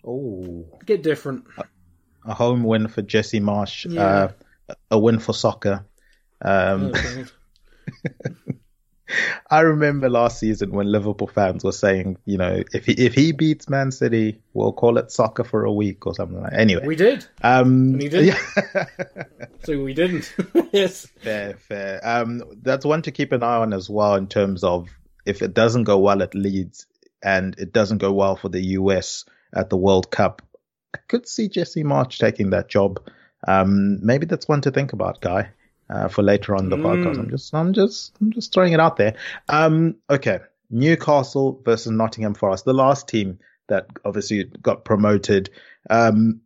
[0.03, 1.45] Oh, get different
[2.25, 4.29] a home win for Jesse Marsch, yeah.
[4.69, 5.85] uh, a win for soccer.
[6.41, 7.25] Um, oh,
[9.51, 13.31] I remember last season when Liverpool fans were saying, you know, if he if he
[13.31, 16.51] beats Man City, we'll call it soccer for a week or something like.
[16.51, 16.59] That.
[16.59, 17.25] Anyway, we did.
[17.43, 18.25] Um, and he did.
[18.25, 18.85] Yeah.
[19.63, 20.33] so we didn't.
[20.71, 21.05] yes.
[21.19, 21.99] Fair, fair.
[22.03, 24.89] Um, that's one to keep an eye on as well in terms of
[25.25, 26.87] if it doesn't go well at Leeds
[27.23, 30.41] and it doesn't go well for the US at the World Cup.
[30.93, 33.01] I could see Jesse Marsch taking that job.
[33.47, 35.49] Um, maybe that's one to think about, guy,
[35.89, 36.83] uh, for later on the mm.
[36.83, 37.19] podcast.
[37.19, 39.15] I'm just, I'm just, I'm just throwing it out there.
[39.49, 45.49] Um, okay, Newcastle versus Nottingham Forest, the last team that obviously got promoted.
[45.89, 46.41] Um,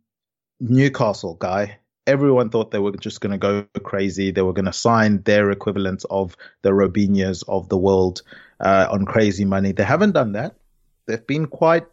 [0.60, 1.78] Newcastle, guy.
[2.06, 4.30] Everyone thought they were just going to go crazy.
[4.30, 8.22] They were going to sign their equivalents of the Robinhos of the world
[8.58, 9.72] uh, on crazy money.
[9.72, 10.56] They haven't done that.
[11.06, 11.86] They've been quite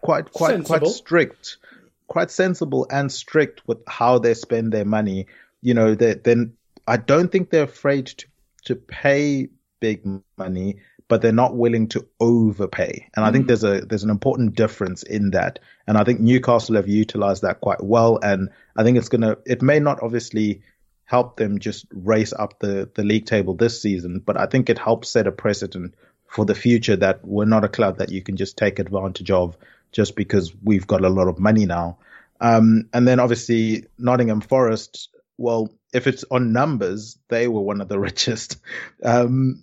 [0.00, 0.78] quite quite sensible.
[0.78, 1.56] quite strict,
[2.06, 5.26] quite sensible and strict with how they spend their money.
[5.62, 6.54] You know, then
[6.86, 8.26] I don't think they're afraid to
[8.66, 9.48] to pay
[9.80, 10.02] big
[10.36, 13.08] money, but they're not willing to overpay.
[13.14, 13.48] And I think Mm.
[13.48, 15.58] there's a there's an important difference in that.
[15.86, 18.18] And I think Newcastle have utilized that quite well.
[18.22, 20.62] And I think it's gonna it may not obviously
[21.04, 24.78] help them just race up the, the league table this season, but I think it
[24.78, 25.94] helps set a precedent
[26.26, 29.56] for the future that we're not a club that you can just take advantage of
[29.92, 31.98] just because we've got a lot of money now.
[32.40, 37.88] Um, and then obviously Nottingham Forest, well, if it's on numbers, they were one of
[37.88, 38.58] the richest,
[39.04, 39.62] um,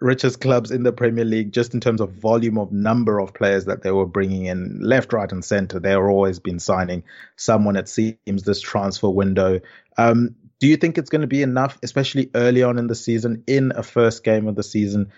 [0.00, 3.66] richest clubs in the Premier League, just in terms of volume of number of players
[3.66, 5.78] that they were bringing in left, right, and center.
[5.78, 7.02] They've always been signing
[7.36, 9.60] someone, it seems, this transfer window.
[9.98, 13.42] Um, do you think it's going to be enough, especially early on in the season,
[13.46, 15.10] in a first game of the season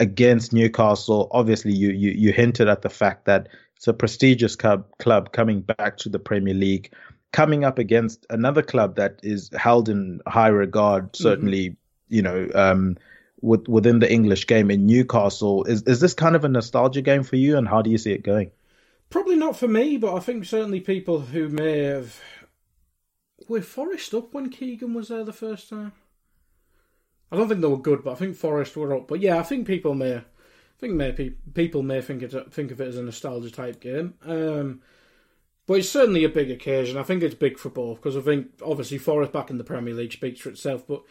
[0.00, 1.28] against Newcastle?
[1.30, 5.62] Obviously, you you, you hinted at the fact that it's a prestigious club, club coming
[5.62, 6.92] back to the Premier League,
[7.32, 11.76] coming up against another club that is held in high regard, certainly,
[12.08, 12.96] you know, um,
[13.40, 15.64] with, within the English game in Newcastle.
[15.64, 18.12] Is is this kind of a nostalgia game for you, and how do you see
[18.12, 18.50] it going?
[19.10, 22.20] Probably not for me, but I think certainly people who may have.
[23.48, 25.92] Were Forest up when Keegan was there the first time?
[27.32, 29.08] I don't think they were good, but I think Forest were up.
[29.08, 30.22] But yeah, I think people may, I
[30.78, 34.14] think maybe people may think it think of it as a nostalgia type game.
[34.24, 34.82] Um,
[35.70, 36.96] but it's certainly a big occasion.
[36.98, 39.94] I think it's big for both because I think obviously Forest back in the Premier
[39.94, 40.84] League speaks for itself.
[40.84, 41.04] But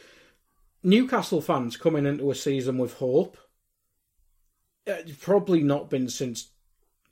[0.84, 3.38] Newcastle fans coming into a season with hope.
[4.86, 6.50] It's probably not been since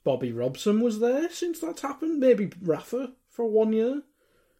[0.04, 2.20] Bobby Robson was there since that's happened.
[2.20, 4.02] Maybe Rafa for one year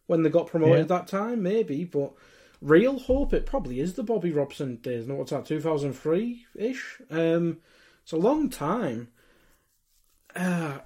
[0.07, 0.97] when they got promoted Yeah.
[0.97, 1.83] that time, maybe.
[1.85, 2.13] But
[2.59, 5.05] real hope, it probably is the Bobby Robson days.
[5.07, 7.01] No, what's that, 2003 ish?
[7.11, 7.59] Um,
[8.01, 9.09] it's a long time.
[10.35, 10.79] Uh,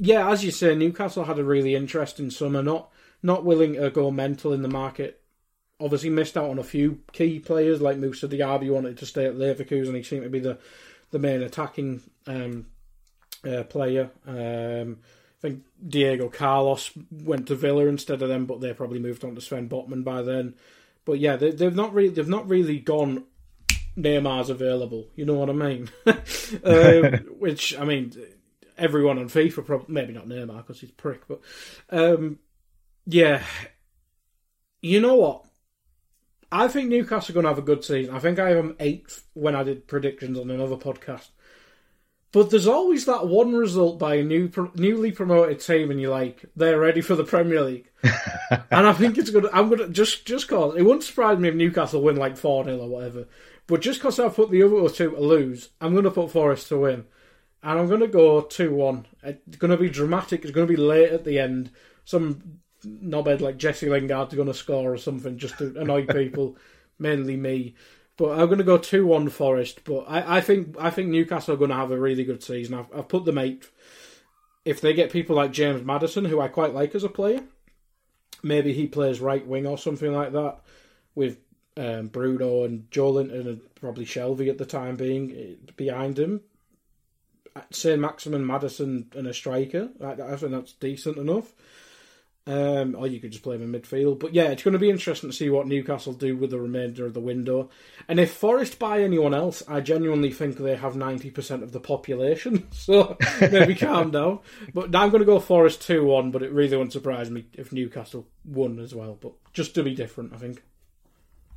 [0.00, 2.62] yeah, as you say, Newcastle had a really interesting summer.
[2.62, 2.90] Not
[3.22, 5.20] not willing to go mental in the market.
[5.78, 9.34] Obviously, missed out on a few key players like Moussa Diaby wanted to stay at
[9.34, 9.94] Leverkusen.
[9.94, 10.58] He seemed to be the
[11.10, 12.66] the main attacking um,
[13.46, 14.10] uh, player.
[14.26, 19.22] Um, I think Diego Carlos went to Villa instead of them, but they probably moved
[19.22, 20.54] on to Sven Botman by then.
[21.04, 23.24] But yeah, they, they've not really they've not really gone.
[23.98, 25.08] Neymar's available.
[25.14, 25.90] You know what I mean?
[26.64, 28.14] um, which I mean,
[28.80, 31.40] everyone on FIFA probably maybe not Neymar because he's a prick, but
[31.90, 32.38] um,
[33.06, 33.42] yeah.
[34.82, 35.44] You know what?
[36.52, 38.14] I think Newcastle are going to have a good season.
[38.14, 41.28] I think I have them eighth when I did predictions on another podcast.
[42.32, 46.44] But there's always that one result by a new, newly promoted team, and you're like,
[46.54, 47.90] they're ready for the Premier League.
[48.70, 51.38] and I think it's going to, I'm going to, just, just cause, it wouldn't surprise
[51.38, 53.26] me if Newcastle win like 4 0 or whatever.
[53.66, 56.68] But just because I've put the other two to lose, I'm going to put Forest
[56.68, 57.04] to win.
[57.62, 59.06] And I'm going to go 2 1.
[59.22, 60.42] It's going to be dramatic.
[60.42, 61.70] It's going to be late at the end.
[62.04, 66.56] Some knobhead like Jesse Lingard's going to score or something just to annoy people,
[66.98, 67.74] mainly me.
[68.16, 69.84] But I'm going to go 2 1 Forest.
[69.84, 72.74] But I, I think I think Newcastle are going to have a really good season.
[72.74, 73.70] I've, I've put them eighth.
[74.64, 77.42] If they get people like James Maddison, who I quite like as a player,
[78.42, 80.60] maybe he plays right wing or something like that
[81.14, 81.38] with
[81.76, 86.42] um, Bruno and Joelinton and probably Shelvey at the time being eh, behind him.
[87.70, 89.90] Say Maximin, Maddison, and a striker.
[90.00, 91.52] I, I think that's decent enough.
[92.46, 94.18] Um, or you could just play him in midfield.
[94.18, 97.06] But yeah, it's going to be interesting to see what Newcastle do with the remainder
[97.06, 97.68] of the window.
[98.08, 102.68] And if Forest buy anyone else, I genuinely think they have 90% of the population.
[102.80, 104.40] So maybe calm down.
[104.72, 107.46] But now I'm going to go Forest 2 1, but it really wouldn't surprise me
[107.52, 109.18] if Newcastle won as well.
[109.20, 110.62] But just to be different, I think.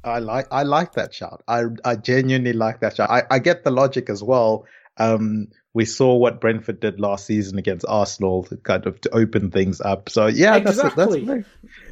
[0.03, 1.43] I like I like that shot.
[1.47, 3.09] I I genuinely like that shot.
[3.09, 4.65] I, I get the logic as well.
[4.97, 9.51] Um, we saw what Brentford did last season against Arsenal, to kind of to open
[9.51, 10.09] things up.
[10.09, 11.43] So yeah, that's a, that's Exactly.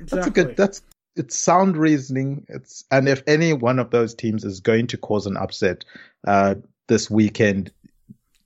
[0.06, 0.82] that's a good that's
[1.16, 2.46] it's sound reasoning.
[2.48, 5.84] It's and if any one of those teams is going to cause an upset
[6.28, 6.56] uh,
[6.88, 7.72] this weekend,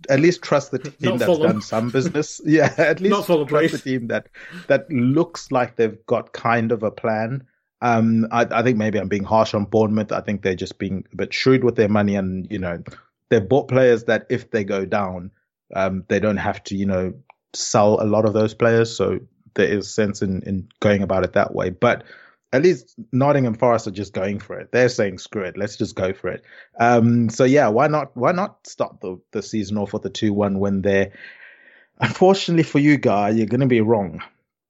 [0.10, 2.42] at least trust the team that's done some business.
[2.46, 4.28] yeah, at least Not trust the team that
[4.68, 7.46] that looks like they've got kind of a plan.
[7.82, 10.12] Um, I, I think maybe I'm being harsh on Bournemouth.
[10.12, 12.82] I think they're just being a bit shrewd with their money, and you know,
[13.30, 15.32] they've bought players that if they go down,
[15.74, 17.14] um, they don't have to, you know,
[17.54, 18.96] sell a lot of those players.
[18.96, 19.20] So
[19.56, 21.70] there is sense in, in going about it that way.
[21.70, 22.04] But
[22.54, 24.72] at least Nottingham Forest are just going for it.
[24.72, 26.44] They're saying screw it, let's just go for it.
[26.80, 28.16] Um, so yeah, why not?
[28.16, 31.12] Why not start the the season off with a two one win there?
[32.00, 34.22] Unfortunately for you, guy, you're going to be wrong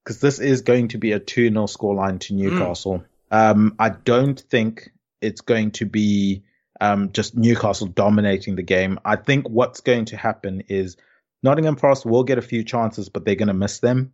[0.04, 3.04] because this is going to be a 2 0 scoreline to Newcastle.
[3.32, 4.92] Um, I don't think
[5.22, 6.44] it's going to be
[6.86, 9.00] um, just Newcastle dominating the game.
[9.04, 10.98] I think what's going to happen is
[11.42, 14.14] Nottingham Forest will get a few chances, but they're going to miss them.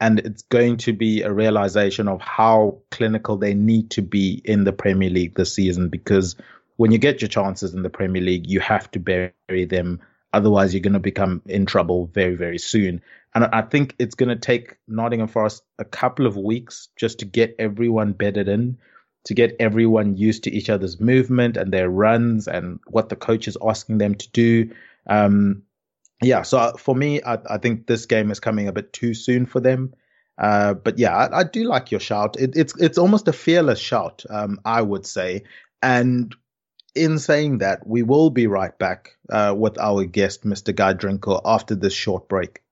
[0.00, 4.64] And it's going to be a realization of how clinical they need to be in
[4.64, 6.36] the Premier League this season because
[6.76, 10.00] when you get your chances in the Premier League, you have to bury them.
[10.32, 13.02] Otherwise, you're going to become in trouble very, very soon.
[13.34, 17.24] And I think it's going to take Nottingham Forest a couple of weeks just to
[17.24, 18.78] get everyone bedded in,
[19.28, 23.46] to get everyone used to each other's movement and their runs and what the coach
[23.46, 24.70] is asking them to do.
[25.06, 25.64] Um,
[26.22, 29.44] yeah, so for me, I, I, think this game is coming a bit too soon
[29.44, 29.92] for them.
[30.38, 32.40] Uh, but yeah, I, I, do like your shout.
[32.40, 35.42] It, it's it's almost a fearless shout, um, I would say.
[35.82, 36.34] And
[36.94, 40.74] in saying that, we will be right back uh, with our guest, Mr.
[40.74, 42.62] Guy Drinkle, after this short break.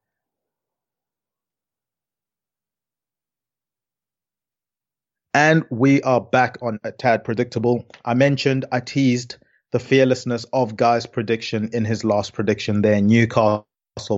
[5.37, 7.85] And we are back on a tad predictable.
[8.07, 9.37] I mentioned, I teased
[9.71, 13.67] the fearlessness of Guy's prediction in his last prediction there, Newcastle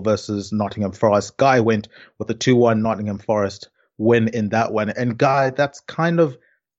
[0.01, 1.37] versus Nottingham Forest.
[1.37, 1.89] Guy went
[2.21, 4.91] with a 2 1 Nottingham Forest win in that one.
[4.91, 6.39] And Guy, that's kind of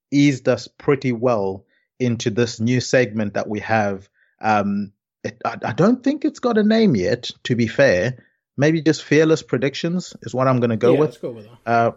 [0.09, 1.65] eased us pretty well
[1.99, 4.07] into this new segment that we have.
[4.39, 8.25] Um, it, I, I, don't think it's got a name yet, to be fair.
[8.55, 11.09] Maybe just fearless predictions is what I'm going to go yeah, with.
[11.09, 11.69] Let's go with that.
[11.69, 11.91] Uh,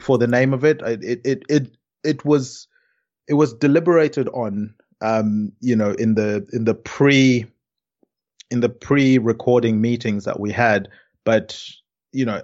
[0.00, 2.68] for the name of it, it, it, it, it was,
[3.28, 7.46] it was deliberated on, um, you know, in the, in the pre,
[8.50, 10.88] in the pre-recording meetings that we had,
[11.24, 11.60] but,
[12.12, 12.42] you know,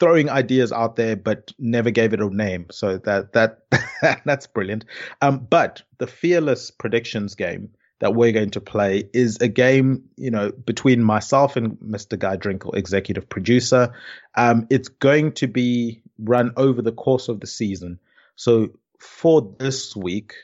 [0.00, 2.66] throwing ideas out there, but never gave it a name.
[2.70, 3.62] So that that
[4.24, 4.84] that's brilliant.
[5.20, 7.70] Um, but the fearless predictions game
[8.00, 12.16] that we're going to play is a game, you know, between myself and Mr.
[12.16, 13.92] Guy Drinkle, executive producer.
[14.36, 17.98] Um, it's going to be run over the course of the season.
[18.36, 20.34] So for this week,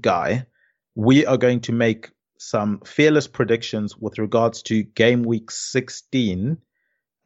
[0.00, 0.46] Guy,
[0.94, 6.58] we are going to make some fearless predictions with regards to game week 16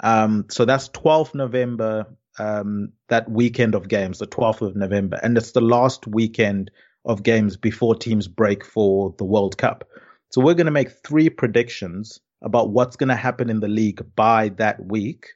[0.02, 2.06] um, so that's 12th November,
[2.38, 5.18] um, that weekend of games, the 12th of November.
[5.22, 6.70] And it's the last weekend
[7.04, 9.88] of games before teams break for the World Cup.
[10.30, 14.04] So we're going to make three predictions about what's going to happen in the league
[14.16, 15.28] by that week.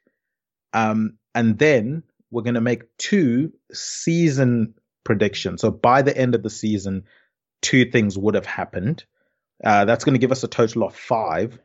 [0.72, 5.60] Um, and then we're going to make two season predictions.
[5.60, 7.04] So by the end of the season,
[7.62, 9.04] two things would have happened.
[9.64, 11.58] Uh, that's going to give us a total of five.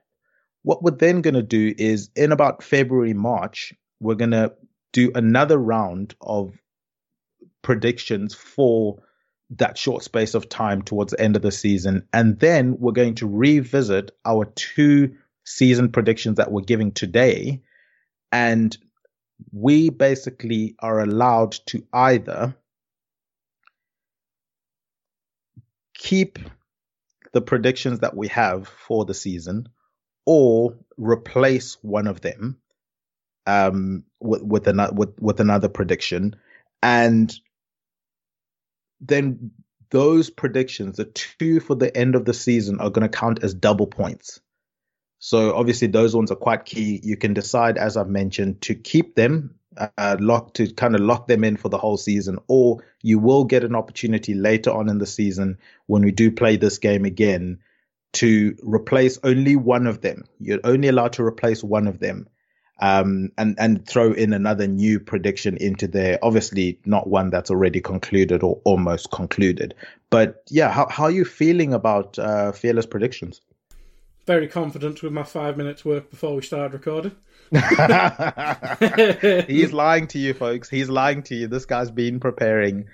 [0.63, 4.53] What we're then going to do is in about February, March, we're going to
[4.93, 6.53] do another round of
[7.61, 9.01] predictions for
[9.51, 12.07] that short space of time towards the end of the season.
[12.13, 17.61] And then we're going to revisit our two season predictions that we're giving today.
[18.31, 18.77] And
[19.51, 22.55] we basically are allowed to either
[25.93, 26.39] keep
[27.33, 29.69] the predictions that we have for the season
[30.25, 32.57] or replace one of them
[33.45, 36.35] um, with with with, with another prediction,
[36.83, 37.33] and
[38.99, 39.51] then
[39.89, 43.53] those predictions, the two for the end of the season, are going to count as
[43.53, 44.39] double points.
[45.23, 46.99] So obviously those ones are quite key.
[47.03, 51.27] You can decide, as I've mentioned, to keep them uh, locked to kind of lock
[51.27, 54.97] them in for the whole season, or you will get an opportunity later on in
[54.97, 57.59] the season when we do play this game again
[58.13, 60.25] to replace only one of them.
[60.39, 62.27] You're only allowed to replace one of them.
[62.83, 66.17] Um, and, and throw in another new prediction into there.
[66.23, 69.75] Obviously, not one that's already concluded or almost concluded.
[70.09, 73.39] But yeah, how, how are you feeling about uh, fearless predictions?
[74.27, 77.15] Very confident with my five minutes work before we started recording.
[79.47, 80.69] He's lying to you, folks.
[80.69, 81.47] He's lying to you.
[81.47, 82.87] This guy's been preparing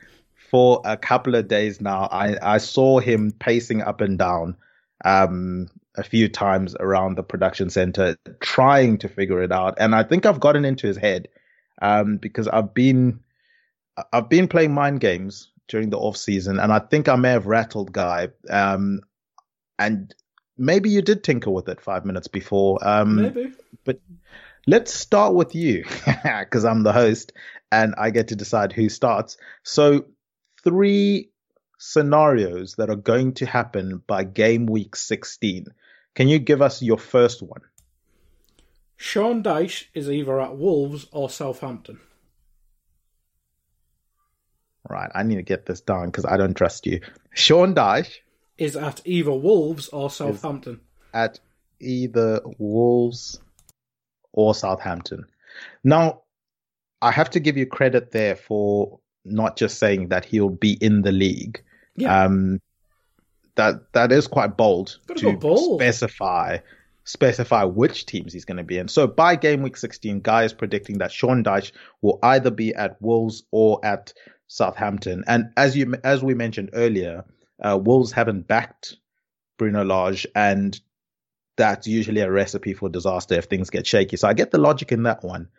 [0.49, 2.07] for a couple of days now.
[2.11, 4.55] I, I saw him pacing up and down
[5.03, 9.75] um, a few times around the production center trying to figure it out.
[9.79, 11.27] And I think I've gotten into his head
[11.81, 13.19] um, because I've been
[14.13, 17.47] I've been playing mind games during the off season, and I think I may have
[17.47, 18.29] rattled Guy.
[18.49, 19.01] Um,
[19.79, 20.13] and
[20.57, 22.79] maybe you did tinker with it five minutes before.
[22.81, 23.99] Um, maybe, but
[24.65, 25.85] let's start with you
[26.23, 27.33] because I'm the host
[27.71, 29.37] and I get to decide who starts.
[29.63, 30.05] So
[30.63, 31.29] three
[31.77, 35.67] scenarios that are going to happen by game week 16.
[36.15, 37.61] Can you give us your first one?
[38.95, 41.99] Sean Dyche is either at Wolves or Southampton.
[44.89, 47.01] Right, I need to get this down because I don't trust you.
[47.33, 48.19] Sean Dyche
[48.57, 50.79] is at either Wolves or Southampton.
[51.13, 51.39] At
[51.79, 53.39] either Wolves
[54.33, 55.25] or Southampton.
[55.83, 56.21] Now,
[57.01, 61.01] I have to give you credit there for not just saying that he'll be in
[61.01, 61.63] the league,
[61.95, 62.23] yeah.
[62.23, 62.61] Um,
[63.55, 65.81] that that is quite bold to bold.
[65.81, 66.59] specify
[67.03, 68.87] specify which teams he's going to be in.
[68.87, 73.01] So by game week 16, Guy is predicting that Sean Dyche will either be at
[73.01, 74.13] Wolves or at
[74.47, 75.23] Southampton.
[75.27, 77.25] And as you as we mentioned earlier,
[77.63, 78.97] uh, Wolves haven't backed
[79.57, 80.79] Bruno Lage, and
[81.57, 84.17] that's usually a recipe for disaster if things get shaky.
[84.17, 85.49] So I get the logic in that one.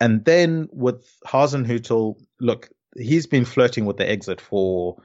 [0.00, 4.96] And then with Hasenhüttl, look, he's been flirting with the exit for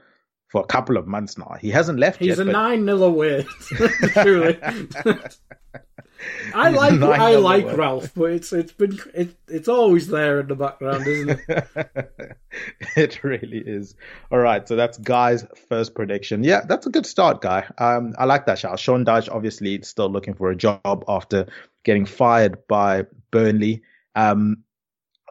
[0.48, 1.56] for a couple of months now.
[1.60, 2.40] He hasn't left He's yet.
[2.40, 3.46] a but- nine nil away.
[6.54, 7.74] I like I like away.
[7.74, 12.36] Ralph, but it's it's been it, it's always there in the background, isn't it?
[12.96, 13.94] it really is.
[14.30, 16.44] All right, so that's Guy's first prediction.
[16.44, 17.66] Yeah, that's a good start, Guy.
[17.78, 18.78] Um, I like that shout.
[18.78, 21.46] Sean Dyche obviously still looking for a job after
[21.84, 23.82] getting fired by Burnley.
[24.14, 24.64] Um,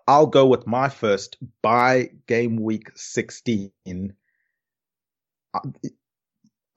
[0.07, 3.71] I'll go with my first by game week 16.
[5.53, 5.59] I-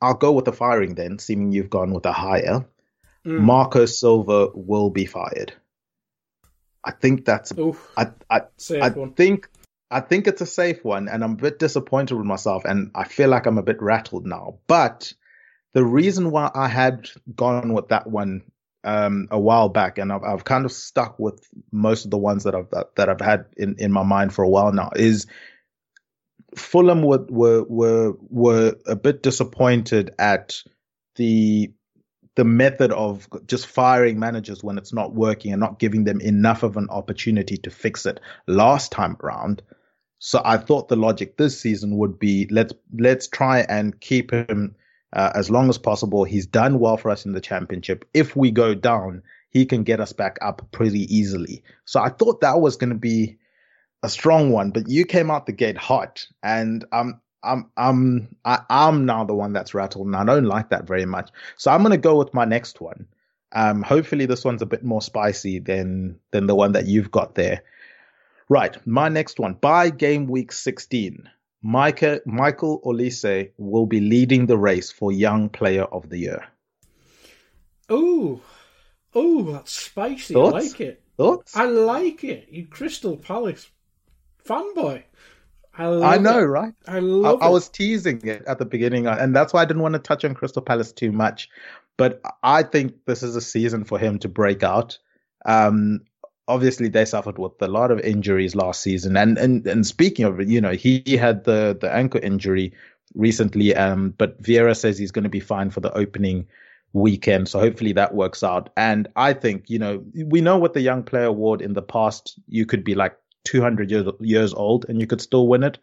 [0.03, 2.67] I'll go with the firing then, seeming you've gone with a higher.
[3.27, 3.41] Mm.
[3.41, 5.53] Marco Silva will be fired.
[6.85, 9.49] I think that's Oof, I I I think
[9.91, 13.05] I think it's a safe one, and I'm a bit disappointed with myself, and I
[13.05, 14.59] feel like I'm a bit rattled now.
[14.67, 15.13] But
[15.75, 18.43] the reason why I had gone with that one
[18.85, 22.45] um, a while back, and I've, I've kind of stuck with most of the ones
[22.45, 25.27] that I've that, that I've had in, in my mind for a while now, is
[26.57, 30.63] Fulham were were were were a bit disappointed at
[31.17, 31.73] the
[32.35, 36.63] the method of just firing managers when it's not working and not giving them enough
[36.63, 39.63] of an opportunity to fix it last time around.
[40.19, 44.77] So I thought the logic this season would be let's let's try and keep him
[45.13, 46.25] uh, as long as possible.
[46.25, 48.05] He's done well for us in the championship.
[48.15, 51.63] If we go down, he can get us back up pretty easily.
[51.85, 53.39] So I thought that was going to be
[54.03, 58.61] a strong one, but you came out the gate hot, and um, I'm I'm I,
[58.71, 61.31] I'm now the one that's rattled, and I don't like that very much.
[61.57, 63.07] So I'm gonna go with my next one.
[63.53, 67.35] Um, hopefully this one's a bit more spicy than than the one that you've got
[67.35, 67.63] there.
[68.49, 71.29] Right, my next one by game week 16.
[71.63, 76.45] Micah, Michael Olise will be leading the race for Young Player of the Year.
[77.91, 78.41] Ooh,
[79.17, 80.35] ooh, that's spicy.
[80.35, 80.55] Thoughts?
[80.55, 81.03] I like it.
[81.17, 81.57] Thoughts?
[81.57, 82.49] I like it.
[82.51, 83.71] You Crystal Palace
[84.45, 85.05] fanboy.
[85.75, 86.43] I, I know, it.
[86.43, 86.75] right?
[86.87, 87.51] I I, love I it.
[87.51, 90.35] was teasing it at the beginning, and that's why I didn't want to touch on
[90.35, 91.49] Crystal Palace too much.
[91.97, 94.99] But I think this is a season for him to break out.
[95.47, 96.01] Um,
[96.49, 100.41] obviously, they suffered with a lot of injuries last season, and and and speaking of
[100.41, 102.73] it, you know, he, he had the the ankle injury
[103.15, 103.75] recently.
[103.75, 106.49] Um, but Vieira says he's going to be fine for the opening
[106.93, 108.71] weekend, so hopefully that works out.
[108.77, 112.39] And I think you know we know what the Young Player Award in the past
[112.49, 115.79] you could be like 200 years years old and you could still win it,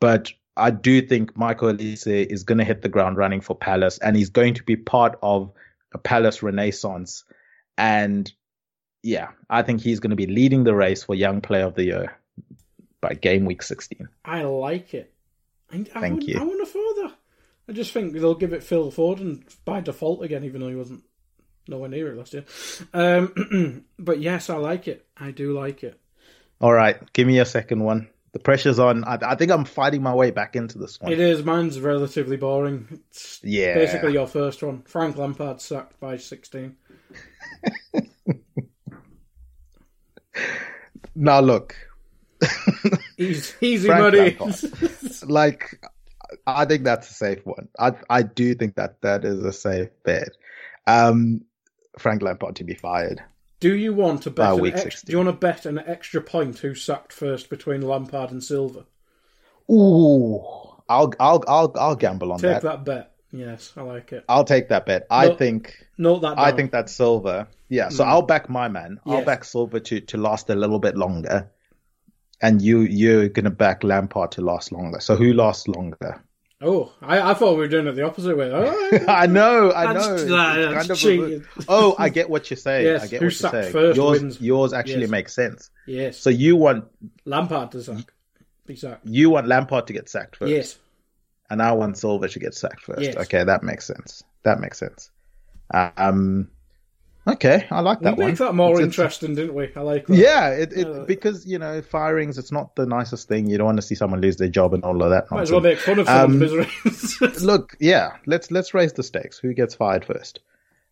[0.00, 3.98] but I do think Michael Olise is going to hit the ground running for Palace,
[3.98, 5.50] and he's going to be part of
[5.92, 7.24] a Palace renaissance.
[7.78, 8.30] And
[9.02, 11.84] yeah, I think he's going to be leading the race for Young Player of the
[11.84, 12.18] Year
[13.00, 14.08] by game week 16.
[14.24, 15.12] I like it.
[15.72, 16.36] I, I Thank you.
[16.38, 17.14] I have thought that.
[17.68, 21.04] I just think they'll give it Phil Foden by default again, even though he wasn't
[21.66, 22.44] nowhere near it last year.
[22.92, 25.06] Um, but yes, I like it.
[25.16, 25.98] I do like it.
[26.62, 28.08] All right, give me a second one.
[28.32, 29.04] The pressure's on.
[29.04, 31.12] I, I think I'm fighting my way back into this one.
[31.12, 31.44] It is.
[31.44, 32.86] Mine's relatively boring.
[33.10, 33.74] It's Yeah.
[33.74, 34.82] basically your first one.
[34.86, 36.76] Frank Lampard sacked by 16.
[41.14, 41.76] Now look,
[43.18, 44.36] Easy, easy money.
[45.26, 45.78] Like
[46.46, 47.68] I think that's a safe one.
[47.78, 50.30] I I do think that that is a safe bet.
[50.86, 51.42] Um,
[51.98, 53.22] Frank Lampard to be fired.
[53.62, 54.58] Do you want to bet?
[54.58, 58.32] An ex- do you want to bet an extra point who sacked first between Lampard
[58.32, 58.86] and Silva?
[59.70, 60.40] Ooh,
[60.88, 62.54] I'll I'll I'll I'll gamble on Take that.
[62.54, 63.12] Take that bet.
[63.30, 64.24] Yes, I like it.
[64.28, 65.06] I'll take that bet.
[65.10, 66.38] I No, think Note that.
[66.38, 67.46] I think that's Silva.
[67.68, 68.08] Yeah, so mm.
[68.08, 68.98] I'll back my man.
[69.06, 69.26] I'll Yes.
[69.26, 71.48] back Silva to to last a little bit longer,
[72.42, 74.98] and you you're gonna back Lampard to last longer.
[74.98, 76.20] So who lasts longer?
[76.64, 78.50] Oh, I, I thought we were doing it the opposite way.
[78.52, 80.14] Oh, I know, I That's- know.
[80.14, 81.44] It's that's kind of a cheating.
[81.68, 82.86] oh, I get what you're saying.
[82.86, 83.72] Yes, I get who what you're sacked saying.
[83.72, 84.40] first yours, wins.
[84.40, 85.10] yours actually Yes.
[85.10, 85.70] makes sense.
[85.86, 86.18] yes.
[86.18, 86.84] So you want
[87.24, 88.12] Lampard to sack.
[88.64, 89.04] Be sacked.
[89.04, 90.78] you want Lampard to get sacked first, Yes.
[91.50, 93.00] and I want Silva to get sacked first.
[93.02, 93.16] Yes.
[93.16, 94.22] Okay, that makes sense.
[94.44, 95.10] That makes sense.
[95.74, 96.48] Um,
[97.26, 98.26] okay, I like We that one.
[98.28, 99.70] make that more It's- interesting, didn't we?
[99.76, 100.16] I like that.
[100.16, 102.38] Yeah, it, it because you know firings.
[102.38, 103.48] It's not the nicest thing.
[103.48, 105.30] You don't want to see someone lose their job and all of that.
[105.30, 106.66] Might as well make fun of someone's Um,
[107.18, 107.30] misery.
[107.46, 109.38] Look, yeah, let's let's raise the stakes.
[109.38, 110.40] Who gets fired first?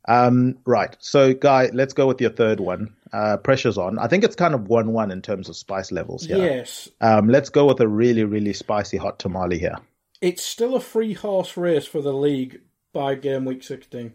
[0.09, 0.97] Um, right.
[1.01, 2.95] So, guy, let's go with your third one.
[3.13, 3.99] Uh, pressure's on.
[3.99, 6.39] I think it's kind of one-one in terms of spice levels here.
[6.39, 6.89] yes.
[7.03, 9.77] Um, let's go with a really, really spicy hot tamale here.
[10.23, 12.61] It's still a free horse race for the league
[12.95, 14.13] by game week 16.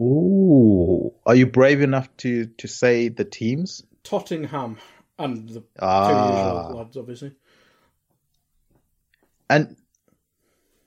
[0.00, 3.84] Ooh, are you brave enough to to say the teams?
[4.04, 4.78] Tottenham
[5.18, 6.08] and the ah.
[6.08, 7.32] two usual lads, obviously.
[9.48, 9.76] And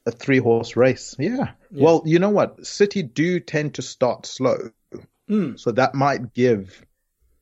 [0.06, 1.16] a three horse race.
[1.18, 1.54] Yeah.
[1.72, 1.84] yeah.
[1.84, 2.66] Well, you know what?
[2.66, 4.72] City do tend to start slow.
[5.30, 5.60] Mm.
[5.60, 6.86] So that might give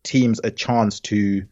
[0.03, 1.45] teams a chance to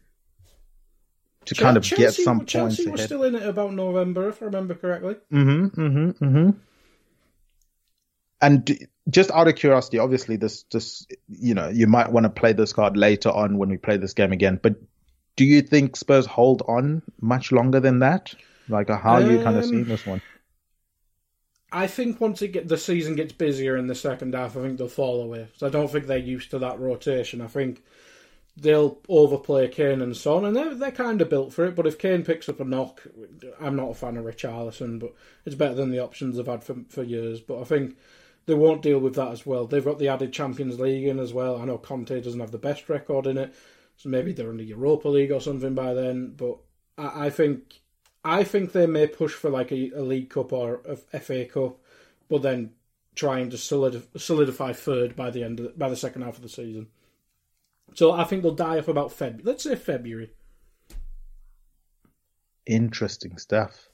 [1.46, 3.08] to kind of Chelsea, get some Chelsea points was ahead.
[3.08, 5.16] still in it about November, if I remember correctly.
[5.32, 6.50] Mm-hmm, mm-hmm, mm-hmm.
[8.42, 12.52] And just out of curiosity, obviously, this, this, you know, you might want to play
[12.52, 14.58] this card later on when we play this game again.
[14.62, 14.74] But
[15.36, 18.34] do you think Spurs hold on much longer than that?
[18.68, 20.20] Like, uh, how are you kind of Um, seeing this one?
[21.72, 24.78] I think once it get the season gets busier in the second half, I think
[24.78, 25.48] they'll fall away.
[25.56, 27.40] So I don't think they're used to that rotation.
[27.40, 27.82] I think
[28.56, 31.74] they'll overplay Kane and Son, and they're they're kind of built for it.
[31.74, 33.06] But if Kane picks up a knock,
[33.58, 35.14] I'm not a fan of Rich Richarlison, but
[35.46, 37.40] it's better than the options they've had for for years.
[37.40, 37.96] But I think
[38.46, 39.66] they won't deal with that as well.
[39.66, 41.60] They've got the added Champions League in as well.
[41.60, 43.54] I know Conte doesn't have the best record in it,
[43.96, 46.34] so maybe they're in the Europa League or something by then.
[46.36, 46.58] But
[46.98, 47.80] I, I think
[48.24, 51.78] I think they may push for like a, a League Cup or a FA Cup,
[52.28, 52.72] but then
[53.14, 56.88] trying to solidify, third by the end of by the second half of the season.
[57.94, 59.40] So I think they'll die off about Feb.
[59.44, 60.30] Let's say February.
[62.66, 63.88] Interesting stuff.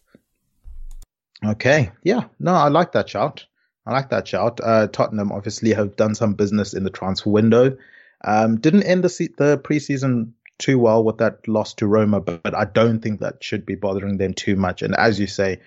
[1.44, 1.90] Okay.
[2.02, 2.24] Yeah.
[2.38, 3.46] No, I like that shout.
[3.88, 4.60] I like that shout.
[4.62, 7.78] Uh, Tottenham obviously have done some business in the transfer window.
[8.22, 12.42] Um, didn't end the se- the preseason too well with that loss to Roma, but,
[12.42, 14.82] but I don't think that should be bothering them too much.
[14.82, 15.60] And as you say,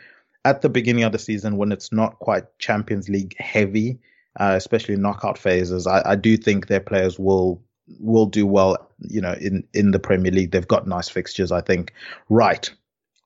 [0.45, 3.99] at the beginning of the season when it's not quite Champions League heavy,
[4.39, 7.63] uh, especially knockout phases, I, I do think their players will
[7.99, 8.87] will do well.
[8.99, 11.51] You know, in in the Premier League, they've got nice fixtures.
[11.51, 11.93] I think.
[12.29, 12.69] Right.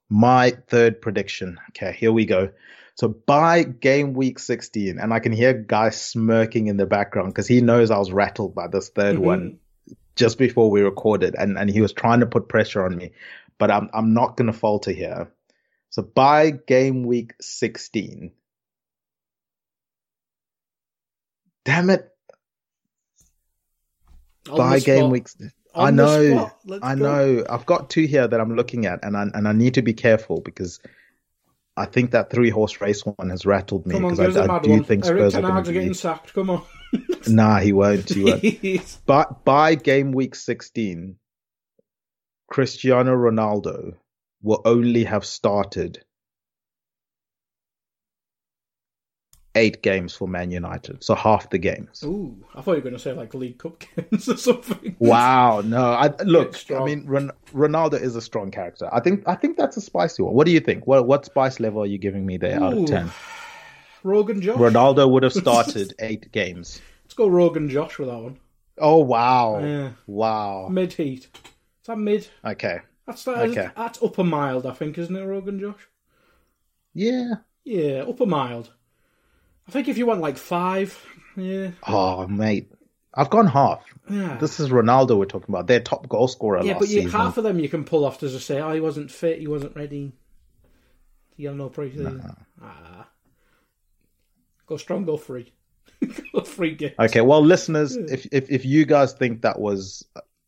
[0.07, 1.59] My third prediction.
[1.71, 2.49] Okay, here we go.
[2.95, 7.47] So by game week 16, and I can hear Guy smirking in the background because
[7.47, 9.21] he knows I was rattled by this 3rd Mhm.
[9.21, 9.59] one
[10.15, 13.11] just before we recorded, and, and he was trying to put pressure on me,
[13.57, 15.29] but I'm I'm not going to falter here.
[15.89, 18.31] So by game week 16,
[21.65, 22.09] damn it,
[24.49, 25.11] On by game spot.
[25.11, 25.27] week.
[25.73, 26.49] I know,
[26.81, 27.01] I go.
[27.01, 27.43] know.
[27.49, 29.93] I've got two here that I'm looking at, and I and I need to be
[29.93, 30.79] careful because
[31.77, 34.83] I think that three horse race one has rattled me because I, I, do one.
[34.83, 36.33] think Eric Spurs are Ten going Hag's to getting sacked.
[36.33, 36.63] Come on.
[37.27, 38.07] Nah, he won't.
[38.07, 38.99] He won't.
[39.05, 41.17] But by game week 16,
[42.49, 43.95] Cristiano Ronaldo
[44.41, 46.05] will only have started
[49.55, 52.03] eight games for Man United, so half the games.
[52.03, 54.95] Ooh, I thought you were going to say like League Cup games or something.
[54.99, 56.55] Wow, no, I look.
[56.71, 58.89] I mean, Ron, Ronaldo is a strong character.
[58.93, 59.23] I think.
[59.27, 60.33] I think that's a spicy one.
[60.33, 60.85] What do you think?
[60.87, 63.11] What what spice level are you giving me there out of ten?
[64.03, 64.57] Rogan Josh.
[64.57, 66.81] Ronaldo would have started eight games.
[67.03, 68.37] Let's go Rogan Josh with that one.
[68.77, 69.91] Oh wow, Yeah.
[70.05, 70.67] wow.
[70.69, 71.27] Mid heat.
[71.33, 72.27] Is that mid?
[72.43, 73.37] Okay, That's that.
[73.49, 73.69] Okay.
[73.75, 75.87] That's upper mild, I think, isn't it, Rogan Josh?
[76.93, 77.35] yeah.
[77.63, 78.71] Yeah, upper mild.
[79.67, 81.03] I think if you want like five,
[81.35, 82.71] yeah, Oh mate,
[83.13, 83.83] I've gone half.
[84.09, 84.37] yeah.
[84.37, 85.67] This is Ronaldo we're talking about.
[85.67, 87.11] Their top goal scorer yeah, but you, season.
[87.11, 89.47] half of them you can pull off to just say, oh, he wasn't fit, he
[89.47, 90.13] wasn't ready.
[91.35, 92.35] He had no preseason.
[92.61, 93.07] Ah.
[94.67, 95.53] Go strong, go free.
[96.33, 96.93] go free game.
[96.99, 100.05] Okay, well, listeners, if, if if you guys think that was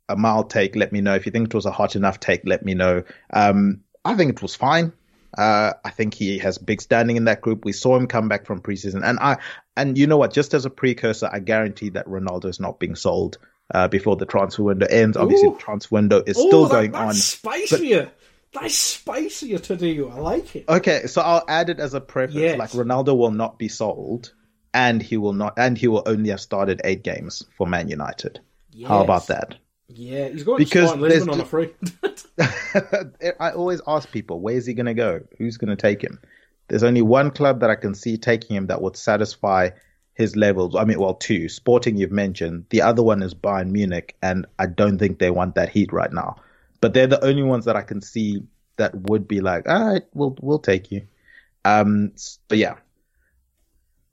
[0.09, 1.15] a mild take, let me know.
[1.15, 3.03] If you think it was a hot enough take, let me know.
[3.33, 4.93] Um, I think it was fine.
[5.37, 7.65] Uh, I think he has big standing in that group.
[7.65, 9.37] We saw him come back from preseason, and I
[9.75, 10.33] and you know what?
[10.33, 13.37] Just as a precursor, I guarantee that Ronaldo is not being sold
[13.73, 15.17] uh, before the transfer window ends.
[15.17, 15.53] Obviously, Ooh.
[15.53, 17.13] the transfer window is Oh, still that- going that's on.
[17.13, 18.11] spicier.
[18.53, 20.09] That's spicier to do.
[20.09, 20.65] I like it.
[20.69, 22.39] Okay, so I'll add it as a preference.
[22.39, 22.57] Yes.
[22.57, 24.33] Like Ronaldo will not be sold,
[24.73, 28.39] and he will not, and he will only have started eight games for Man United.
[28.87, 29.55] How about that?
[29.89, 31.73] Yeah, he's going Because to Lisbon on a free.
[33.39, 35.21] I always ask people, where's he going to go?
[35.37, 36.19] Who's going to take him?
[36.67, 39.69] There's only one club that I can see taking him that would satisfy
[40.13, 40.75] his levels.
[40.75, 41.47] I mean, well, two.
[41.47, 42.65] Sporting, you've mentioned.
[42.69, 46.11] The other one is Bayern Munich, and I don't think they want that heat right
[46.11, 46.37] now.
[46.81, 48.43] But they're the only ones that I can see
[48.75, 51.07] that would be like, all right, we'll we'll take you.
[51.63, 52.13] Um,
[52.47, 52.75] but yeah,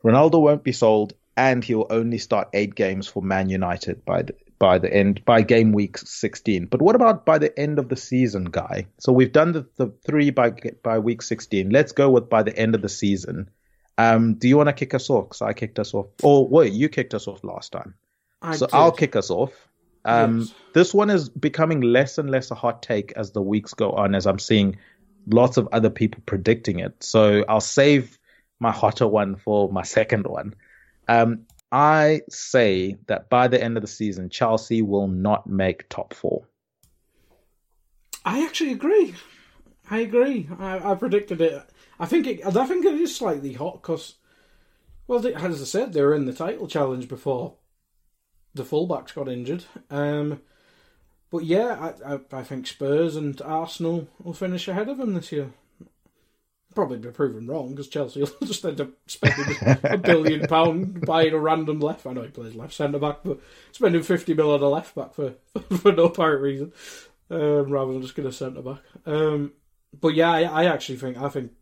[0.05, 4.35] Ronaldo won't be sold, and he'll only start eight games for Man United by the
[4.65, 6.65] by the end by game week 16.
[6.71, 8.87] But what about by the end of the season, guy?
[8.99, 11.69] So we've done the, the three by by week 16.
[11.69, 13.51] Let's go with by the end of the season.
[13.99, 15.29] Um, do you want to kick us off?
[15.29, 16.07] Because I kicked us off.
[16.23, 17.93] Or wait, you kicked us off last time.
[18.41, 18.75] I so did.
[18.75, 19.53] I'll kick us off.
[20.07, 20.55] Um, Yes.
[20.73, 24.15] This one is becoming less and less a hot take as the weeks go on,
[24.15, 24.79] as I'm seeing
[25.27, 27.05] lots of other people predicting it.
[27.05, 28.19] So I'll save
[28.61, 30.55] my hotter one for my second one.
[31.07, 31.41] Um,
[31.75, 36.47] I say that by the end of the season, Chelsea will not make top four.
[38.25, 39.17] I actually agree.
[39.91, 40.49] I agree.
[40.61, 41.69] I, I predicted it.
[41.99, 42.47] I think it.
[42.47, 44.15] I think it is slightly hot because,
[45.09, 47.57] well, they, as I said, they were in the title challenge before
[48.55, 49.65] the fullbacks got injured.
[49.91, 50.43] Um,
[51.29, 55.33] but yeah, I, I, I think Spurs and Arsenal will finish ahead of them this
[55.33, 55.51] year.
[56.75, 61.33] Probably be proven wrong because Chelsea will just end up spending a billion pound buying
[61.33, 62.07] a random left.
[62.07, 63.39] I know he plays left centre back, but
[63.73, 65.35] spending fifty mil on a left back for
[65.79, 66.73] for no apparent reason,
[67.31, 68.81] um, rather than just get a centre back.
[69.07, 69.53] Um,
[70.01, 71.53] but yeah, I, I, actually think I think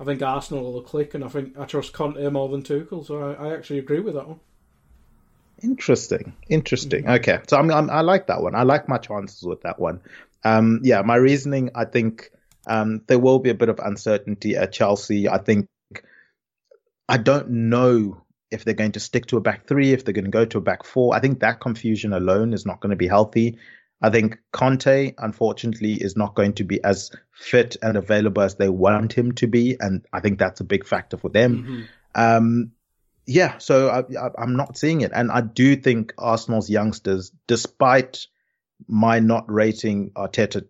[0.00, 3.04] I think Arsenal will click, and I think I trust Conte more than Tuchel.
[3.04, 4.40] So I, I actually agree with that one.
[5.62, 7.02] Interesting, interesting.
[7.02, 7.14] Mm-hmm.
[7.14, 8.54] Okay, so I'm, I'm, i like that one.
[8.54, 10.00] I like my chances with that one.
[10.44, 11.70] Um, yeah, my reasoning.
[11.74, 12.30] I think
[12.68, 15.28] um, there will be a bit of uncertainty at Chelsea.
[15.28, 15.68] I think
[17.08, 20.24] I don't know if they're going to stick to a back three, if they're going
[20.24, 21.14] to go to a back four.
[21.14, 23.58] I think that confusion alone is not going to be healthy.
[24.00, 28.68] I think Kante, unfortunately, is not going to be as fit and available as they
[28.68, 31.64] want him to be, and I think that's a big factor for them.
[31.64, 31.82] Mm-hmm.
[32.14, 32.72] Um,
[33.26, 38.26] yeah, so I, am not seeing it, and I do think Arsenal's youngsters, despite
[38.86, 40.64] my not rating Arteta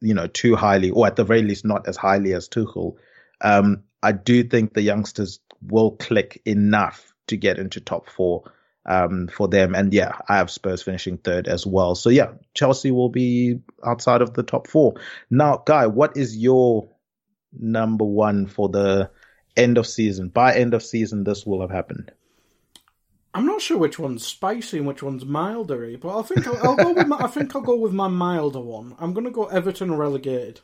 [0.00, 2.96] you know, too highly, or at the very least not as highly as Tuchel.
[3.40, 8.52] Um, I do think the youngsters will click enough to get into top four
[8.86, 9.74] um, for them.
[9.74, 11.94] And yeah, I have Spurs finishing third as well.
[11.94, 14.94] So yeah, Chelsea will be outside of the top four.
[15.28, 16.88] Now, Guy, what is your
[17.52, 19.10] number one for the
[19.56, 20.28] end of season?
[20.28, 22.12] By end of season, this will have happened.
[23.36, 26.76] I'm not sure which one's spicy and which one's milder, but I think I'll, I'll
[26.76, 28.96] go with my, I think I'll go with my milder one.
[28.98, 30.60] I'm going to go Everton relegated.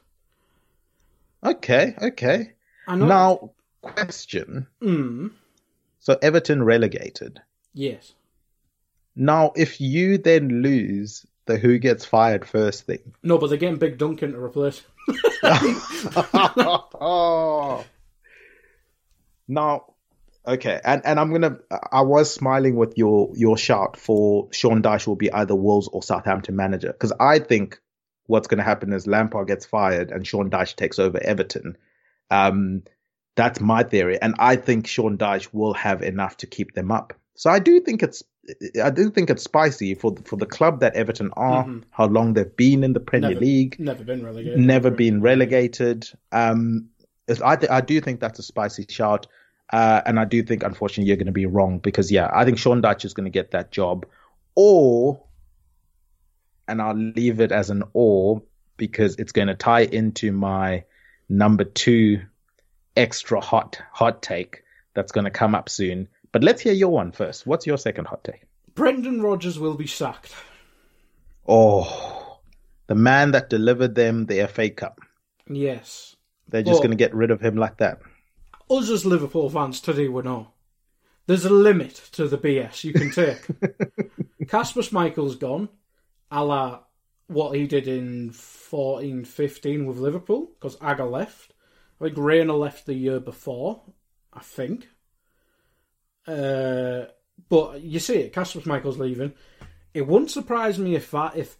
[1.44, 2.52] Okay, okay.
[2.88, 3.50] Now,
[3.82, 4.68] question.
[4.80, 5.32] Mm.
[6.00, 7.42] So Everton relegated.
[7.74, 8.14] Yes.
[9.14, 13.12] Now, if you then lose the who gets fired first thing.
[13.22, 14.80] No, but they're getting Big Duncan to replace.
[16.94, 17.84] oh.
[19.48, 19.91] Now,
[20.46, 21.58] Okay, and and I'm gonna.
[21.70, 26.02] I was smiling with your your shout for Sean Dyche will be either Wolves or
[26.02, 27.80] Southampton manager because I think
[28.26, 31.76] what's going to happen is Lampard gets fired and Sean Dyche takes over Everton.
[32.30, 32.82] Um,
[33.36, 37.14] that's my theory, and I think Sean Dyche will have enough to keep them up.
[37.34, 38.24] So I do think it's
[38.82, 41.80] I do think it's spicy for for the club that Everton are, mm-hmm.
[41.90, 46.10] how long they've been in the Premier never, League, never been relegated, never been relegated.
[46.32, 46.88] Um,
[47.42, 49.28] I th- I do think that's a spicy shout.
[49.72, 52.58] Uh, and I do think, unfortunately, you're going to be wrong because, yeah, I think
[52.58, 54.06] Sean Dyche is going to get that job.
[54.54, 55.24] Or,
[56.68, 58.42] and I'll leave it as an or
[58.76, 60.84] because it's going to tie into my
[61.28, 62.20] number two
[62.94, 64.62] extra hot hot take
[64.92, 66.08] that's going to come up soon.
[66.32, 67.46] But let's hear your one first.
[67.46, 68.42] What's your second hot take?
[68.74, 70.34] Brendan Rodgers will be sacked.
[71.48, 72.40] Oh,
[72.88, 75.00] the man that delivered them the FA Cup.
[75.48, 76.14] Yes.
[76.48, 78.00] They're just going to get rid of him like that
[78.72, 80.48] us as Liverpool fans today will know
[81.26, 83.46] there's a limit to the BS you can take.
[84.48, 85.68] Kasper Schmeichel's gone,
[86.30, 86.80] a la
[87.28, 91.54] what he did in 14 15 with Liverpool, because Agger left.
[92.00, 93.82] I think Reina left the year before,
[94.32, 94.88] I think.
[96.26, 97.04] Uh,
[97.48, 99.32] but you see it, Kasper Schmeichel's leaving.
[99.94, 101.56] It wouldn't surprise me if that, if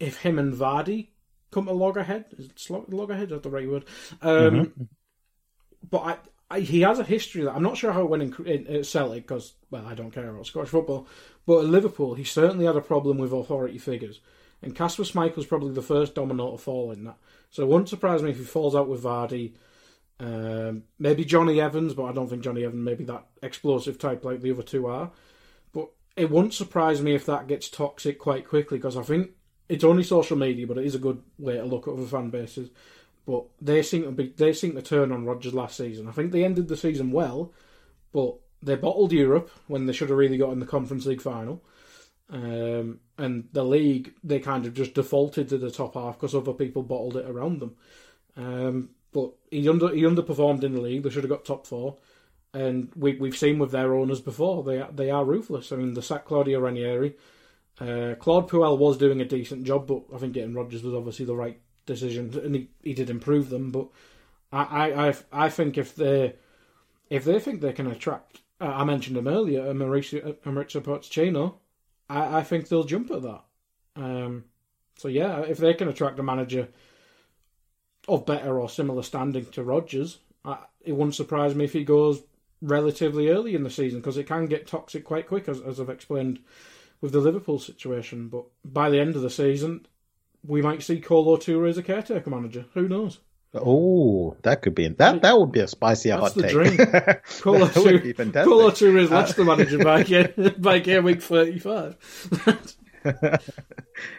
[0.00, 1.10] if him and Vardy
[1.52, 2.26] come to loggerhead.
[2.36, 3.24] Is it loggerhead?
[3.24, 3.84] Is that the right word?
[4.20, 4.82] Um, mm-hmm
[5.90, 6.16] but I,
[6.50, 8.84] I, he has a history that I'm not sure how it went in, in, in
[8.84, 11.06] Celtic because well I don't care about Scottish football,
[11.46, 14.20] but at Liverpool he certainly had a problem with authority figures,
[14.62, 17.16] and Kasper Schmeichel's probably the first domino to fall in that.
[17.50, 19.54] So it wouldn't surprise me if he falls out with Vardy.
[20.20, 24.40] Um, maybe Jonny Evans, but I don't think Jonny Evans maybe that explosive type like
[24.40, 25.10] the other two are.
[25.72, 29.32] But it wouldn't surprise me if that gets toxic quite quickly because I think
[29.68, 32.30] it's only social media, but it is a good way to look at other fan
[32.30, 32.70] bases.
[33.26, 36.08] But they seem to be they seem to turn on Rodgers last season.
[36.08, 37.52] I think they ended the season well,
[38.12, 41.62] but they bottled Europe when they should have really got in the Conference League final.
[42.30, 46.52] Um, and the league, they kind of just defaulted to the top half because other
[46.52, 47.76] people bottled it around them.
[48.36, 51.02] Um, but he under he underperformed in the league.
[51.02, 51.96] They should have got top four,
[52.52, 55.70] and we we've seen with their owners before they they are ruthless.
[55.70, 57.14] I mean, the sack Claudio Ranieri.
[57.80, 61.24] Uh, Claude Puel was doing a decent job, but I think getting Rodgers was obviously
[61.24, 63.70] the right decisions, and he, he did improve them.
[63.70, 63.88] But
[64.52, 66.34] I, I, I think if they
[67.10, 71.54] if they think they can attract, uh, I mentioned him earlier, Mauricio, Mauricio Pochettino,
[72.08, 73.42] I, I think they'll jump at that.
[73.96, 74.44] Um,
[74.96, 76.68] so yeah, if they can attract a manager
[78.08, 82.22] of better or similar standing to Rodgers, I, it wouldn't surprise me if he goes
[82.62, 85.90] relatively early in the season because it can get toxic quite quick, as, as I've
[85.90, 86.40] explained
[87.00, 88.28] with the Liverpool situation.
[88.28, 89.86] But by the end of the season,
[90.46, 92.66] we might see Kolo Toure as a caretaker manager.
[92.74, 93.20] Who knows?
[93.54, 95.22] Oh, that could be that.
[95.22, 96.52] That would be a spicy That's hot the take.
[96.52, 96.76] dream.
[97.40, 98.50] Kolo That would be Toure, fantastic.
[98.50, 98.68] Kolo
[99.00, 102.76] is Leicester manager by game, by game week 35.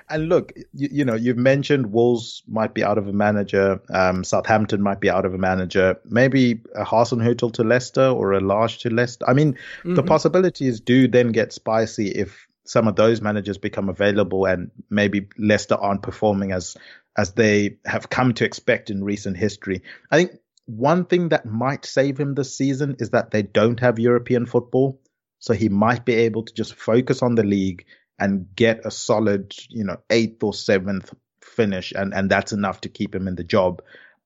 [0.10, 3.82] and look, you, you know, you've mentioned Wolves might be out of a manager.
[3.90, 6.00] Um, Southampton might be out of a manager.
[6.06, 9.26] Maybe a Hasenhüttl to Leicester or a Lage to Leicester.
[9.28, 14.46] I mean, the possibilities do then get spicy if some of those managers become available
[14.46, 16.76] and maybe Leicester aren't performing as
[17.18, 19.84] as they have come to expect in recent history.
[20.12, 20.32] I think
[20.66, 25.00] one thing that might save him this season is that they don't have European football.
[25.40, 27.86] So he might be able to just focus on the league
[28.18, 32.90] and get a solid, you know, eighth or seventh finish, and and that's enough to
[32.90, 33.82] keep him in the job.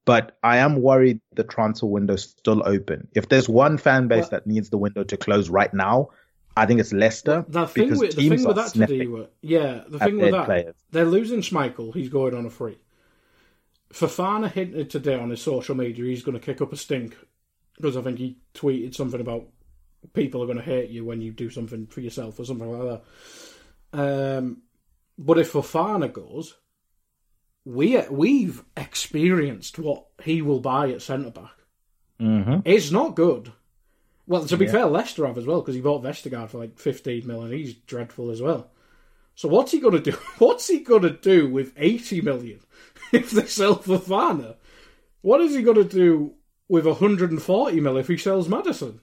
[0.05, 3.09] But I am worried the transfer window's still open.
[3.13, 6.09] If there's one fan base Well- that needs the window to close right now,
[6.59, 7.45] I think it's Leicester.
[7.47, 8.99] The thing because with the thing with that sniffing.
[8.99, 10.75] today, were, yeah, the thing with that, players.
[10.91, 11.93] they're losing Schmeichel.
[11.93, 12.77] He's going on a free.
[13.93, 17.17] Fofana hinted today on his social media he's going to kick up a stink
[17.75, 19.47] because I think he tweeted something about
[20.13, 23.01] people are going to hate you when you do something for yourself or something like
[23.93, 24.37] that.
[24.37, 24.61] Um,
[25.17, 26.55] but if Fofana goes,
[27.65, 31.51] we we've experienced what he will buy at centre back.
[32.19, 32.61] Mhm.
[32.65, 33.51] It's not good.
[34.29, 34.71] Well, to be Yeah.
[34.71, 37.51] fair, Leicester have as well because he bought Vestergaard for like fifteen million.
[37.51, 38.69] He's dreadful as well.
[39.33, 40.17] So what's he going to do?
[40.37, 42.59] What's he going to do with eighty million
[43.11, 44.55] if they sell Fofana?
[45.21, 46.33] What is he going to do
[46.67, 48.99] with hundred and forty million if he sells Maddison?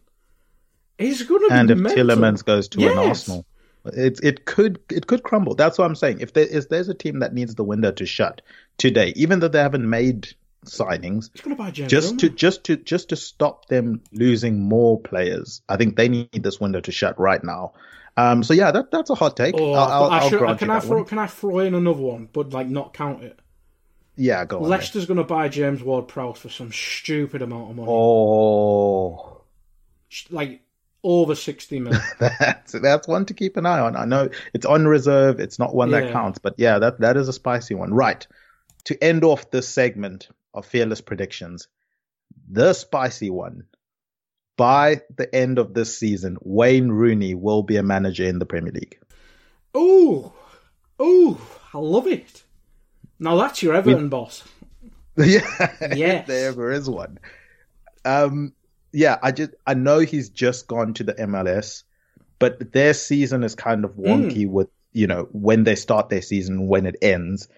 [0.97, 2.05] He's going to be and if mental.
[2.05, 3.45] Tielemans goes to an Arsenal,
[3.87, 5.57] it it could it could crumble.
[5.57, 6.21] That's what I'm saying.
[6.21, 8.43] If there is there's a team that needs the window to shut
[8.79, 10.29] today, even though they haven't made
[10.65, 14.61] signings, He's going to buy James just to just to just to stop them losing
[14.61, 17.75] more players, I think they need this window to shut right now.
[18.17, 19.55] Um, so yeah, that that's a hot take.
[19.59, 21.07] Oh, I'll, I'll, I I'll can I throw one.
[21.07, 23.39] can I throw in another one, but like not count it?
[24.17, 24.71] Yeah, go on.
[24.71, 29.43] Leicester's going to buy James Ward-Prowse for some stupid amount of money, Oh,
[30.31, 30.63] like
[31.05, 32.01] over sixty million.
[32.19, 33.95] that's that's one to keep an eye on.
[33.95, 35.39] I know it's on reserve.
[35.39, 37.93] It's not one that counts, but yeah, that that is a spicy one.
[37.93, 38.27] Right.
[38.85, 41.69] To end off this segment of fearless predictions,
[42.49, 43.65] the spicy one.
[44.57, 48.73] By the end of this season, Wayne Rooney will be a manager in the Premier
[48.73, 48.99] League.
[49.77, 50.33] Ooh,
[51.01, 51.39] ooh,
[51.75, 52.43] I love it.
[53.19, 54.45] Now that's your Everton boss.
[55.17, 56.27] yeah, Yes.
[56.29, 57.19] there ever is one.
[58.05, 58.55] Um,
[58.93, 61.83] yeah, I just I know he's just gone to the MLS,
[62.39, 66.67] but their season is kind of wonky with you know when they start their season
[66.67, 67.49] when it ends.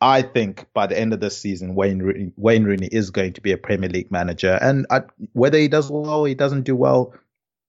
[0.00, 3.40] I think by the end of this season, Wayne Rooney, Wayne Rooney is going to
[3.40, 6.76] be a Premier League manager, and I, whether he does well, or he doesn't do
[6.76, 7.14] well,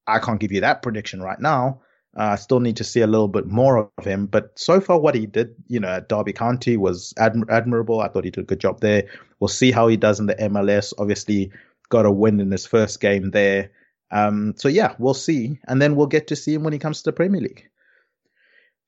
[0.05, 1.81] I can't give you that prediction right now.
[2.17, 4.99] Uh, I still need to see a little bit more of him, but so far
[4.99, 8.01] what he did, you know, at Derby County was adm- admirable.
[8.01, 9.07] I thought he did a good job there.
[9.39, 10.93] We'll see how he does in the MLS.
[10.97, 11.51] Obviously,
[11.89, 13.71] got a win in his first game there.
[14.11, 16.99] Um, so yeah, we'll see, and then we'll get to see him when he comes
[17.01, 17.69] to the Premier League.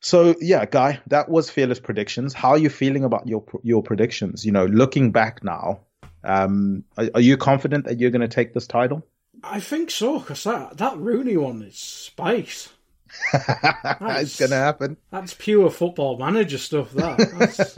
[0.01, 2.33] So yeah, guy, that was fearless predictions.
[2.33, 4.45] How are you feeling about your your predictions?
[4.45, 5.81] You know, looking back now,
[6.23, 9.05] um, are, are you confident that you're going to take this title?
[9.43, 12.69] I think so because that that Rooney one is spice.
[13.33, 14.97] it's going to happen.
[15.11, 16.91] That's pure football manager stuff.
[16.93, 17.75] That that's,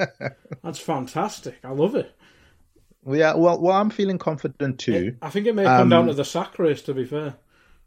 [0.63, 1.55] that's fantastic.
[1.63, 2.13] I love it.
[3.03, 5.17] Well, yeah, well, well, I'm feeling confident too.
[5.21, 6.83] I think it may come Um, down to the sack race.
[6.83, 7.35] To be fair,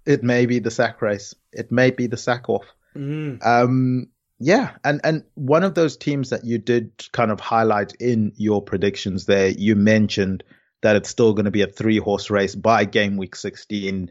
[0.04, 1.34] It may be the sack race.
[1.52, 2.66] It may be the sack off.
[2.94, 3.44] mm.
[3.46, 4.08] Um,
[4.38, 8.60] yeah, and and one of those teams that you did kind of highlight in your
[8.60, 10.44] predictions there, you mentioned
[10.82, 14.10] that it's still going to be a three horse race by game week 16,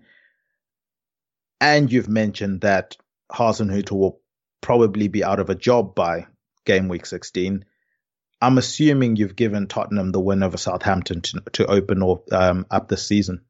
[1.62, 2.98] and you've mentioned that
[3.32, 4.20] Hasenhüttl will
[4.62, 6.26] probably be out of a job by
[6.66, 7.64] game week 16.
[8.42, 12.88] I'm assuming you've given Tottenham the win over Southampton to, to open or, um, up
[12.88, 13.42] the season.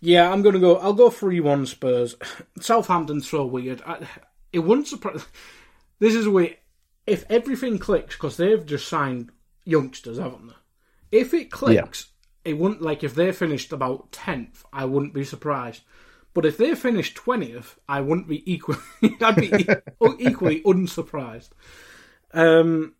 [0.00, 0.78] yeah, I'm gonna go.
[0.78, 2.16] I'll go three one Spurs.
[2.60, 3.82] Southampton's so weird.
[3.86, 4.06] I,
[4.52, 5.24] it wouldn't surprise.
[5.98, 6.56] This is weird.
[7.06, 9.30] If everything clicks, because they've just signed
[9.64, 11.18] youngsters, haven't they?
[11.18, 12.08] If it clicks,
[12.44, 15.82] it wouldn't like if they finished about tenth, I wouldn't be surprised.
[16.34, 18.78] But if they finished twentieth, I wouldn't be equally.
[19.20, 19.66] I'd be
[20.18, 21.50] equally unsurprised.
[22.32, 22.94] Um,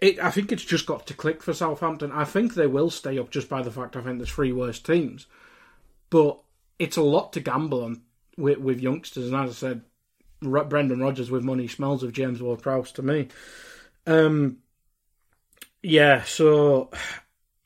[0.00, 2.12] it, I think it's just got to click for Southampton.
[2.12, 4.84] I think they will stay up just by the fact I think there's three worst
[4.84, 5.26] teams,
[6.10, 6.40] but
[6.78, 8.02] it's a lot to gamble on
[8.36, 9.28] with, with youngsters.
[9.28, 9.82] And as I said,
[10.44, 13.28] Brendan Rodgers with money smells of James Ward-Prowse to me.
[14.06, 14.58] Um,
[15.82, 16.90] yeah, so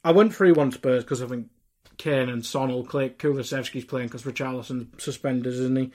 [0.05, 1.49] I went three one Spurs because I think
[1.97, 3.19] Kane and Son will click.
[3.19, 5.93] Kulusevski's playing because Richarlison's suspended, isn't he?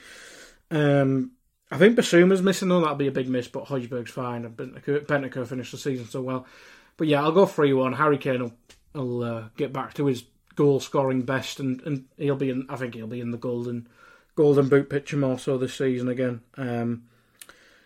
[0.70, 1.32] Um,
[1.72, 2.82] I think Bissouma's missing though.
[2.82, 4.46] That'll be a big miss, but Højbjerg's fine.
[4.46, 6.46] And Bentancur finished the season so well.
[6.98, 7.94] But yeah, I'll go three one.
[7.94, 8.54] Harry Kane will,
[8.94, 10.24] will uh, get back to his
[10.56, 12.68] goal scoring best, and, and he'll be in.
[12.70, 13.88] I think he'll be in the golden
[14.36, 16.42] golden boot picture more so this season again.
[16.58, 17.04] Um,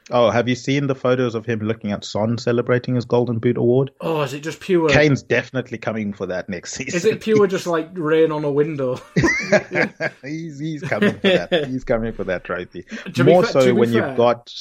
[0.09, 3.57] Oh, have you seen the photos of him looking at Son celebrating his Golden Boot
[3.57, 3.91] award?
[3.99, 4.87] oh, is it just pure?
[4.87, 6.95] Kane's definitely coming for that next season.
[6.95, 9.01] Is it pure just like rain on a window?
[10.23, 11.65] he's he's coming for that.
[11.67, 12.85] He's coming for that trophy.
[13.21, 14.53] More so when fair- you've got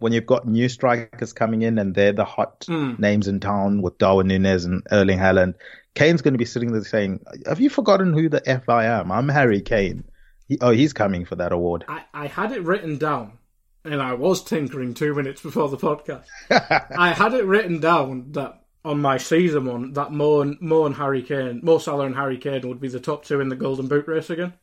[0.00, 2.94] when you've got new strikers coming in and they're the hot Hmm.
[2.98, 5.54] names in town with Darwin Núñez and Erling Haaland.
[5.94, 9.12] Kane's going to be sitting there saying, "Have you forgotten who the f I am?
[9.12, 10.02] I'm Harry Kane."
[10.48, 11.84] He, oh, he's coming for that award.
[11.88, 13.38] I, I had it written down,
[13.84, 16.24] and I was tinkering two minutes before the podcast.
[16.98, 20.94] I had it written down that on my season one that Mo and, Mo and
[20.94, 23.88] Harry Kane, Mo Salah and Harry Kane would be the top two in the Golden
[23.88, 24.54] Boot race again.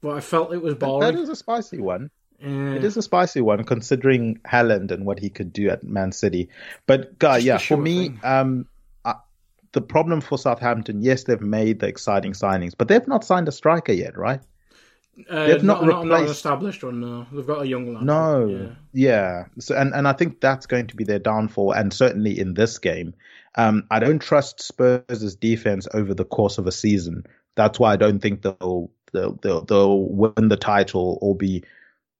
[0.00, 1.18] But I felt it was That boring.
[1.18, 2.10] is a spicy one.
[2.42, 6.12] Eh, It is a spicy one considering Haaland and what he could do at Man
[6.12, 6.48] City.
[6.86, 8.20] But guy, yeah, for me, thing.
[8.22, 8.66] um,
[9.04, 9.14] I,
[9.72, 13.52] the problem for Southampton, yes, they've made the exciting signings, but they've not signed a
[13.52, 14.40] striker yet, right?
[15.30, 17.00] Uh, they've not not, not, not an established one.
[17.00, 18.04] No, they've got a young lad.
[18.04, 18.68] No, Yeah.
[18.92, 19.44] yeah.
[19.58, 22.78] So, and and I think that's going to be their downfall, and certainly in this
[22.78, 23.14] game,
[23.56, 27.24] um, I don't trust Spurs' defense over the course of a season.
[27.54, 31.64] That's why I don't think they'll they'll they'll, they'll win the title or be,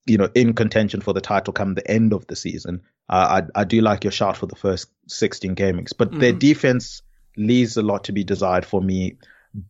[0.07, 2.80] you know, in contention for the title come the end of the season.
[3.11, 7.03] Uh, I I do like your shot for the first 16 gamings, but their defense
[7.36, 9.18] leaves a lot to be desired for me.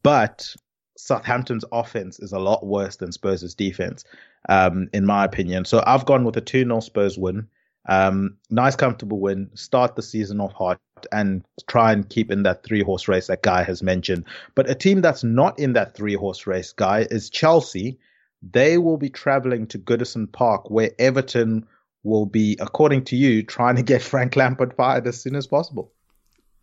[0.03, 0.55] But
[0.97, 4.05] Southampton's offense is a lot worse than Spurs' defense,
[4.49, 5.65] um, in my opinion.
[5.65, 7.49] So I've gone with a 2 0 Spurs win.
[7.89, 9.51] Um, nice, comfortable win.
[9.55, 10.81] Start the season off hot
[11.13, 14.25] and try and keep in that three horse race that Guy has mentioned.
[14.55, 17.99] But a team that's not in that three horse race, Guy, is Chelsea.
[18.43, 21.67] They will be traveling to Goodison Park, where Everton
[22.03, 25.93] will be, according to you, trying to get Frank Lampard fired as soon as possible.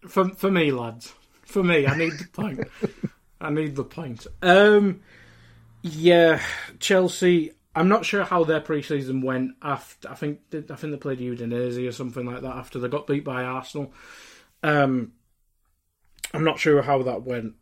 [0.07, 1.13] For for me, lads.
[1.45, 2.67] For me, I need the pint.
[3.43, 4.25] I need the point.
[4.41, 5.01] Um,
[5.81, 6.41] yeah,
[6.79, 7.51] Chelsea.
[7.75, 9.51] I'm not sure how their pre-season went.
[9.61, 13.07] After I think I think they played Udinese or something like that after they got
[13.07, 13.91] beat by Arsenal.
[14.61, 15.13] Um,
[16.33, 17.55] I'm not sure how that went,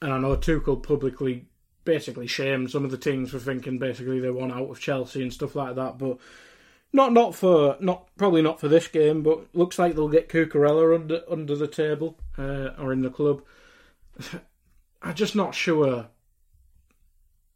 [0.00, 1.46] and I know Tuchel publicly
[1.84, 5.32] basically shamed some of the teams for thinking basically they won out of Chelsea and
[5.32, 5.98] stuff like that.
[5.98, 6.18] But
[6.92, 10.94] not not for not probably not for this game, but looks like they'll get Cucurella
[10.94, 13.42] under under the table uh, or in the club.
[15.02, 16.08] I'm just not sure.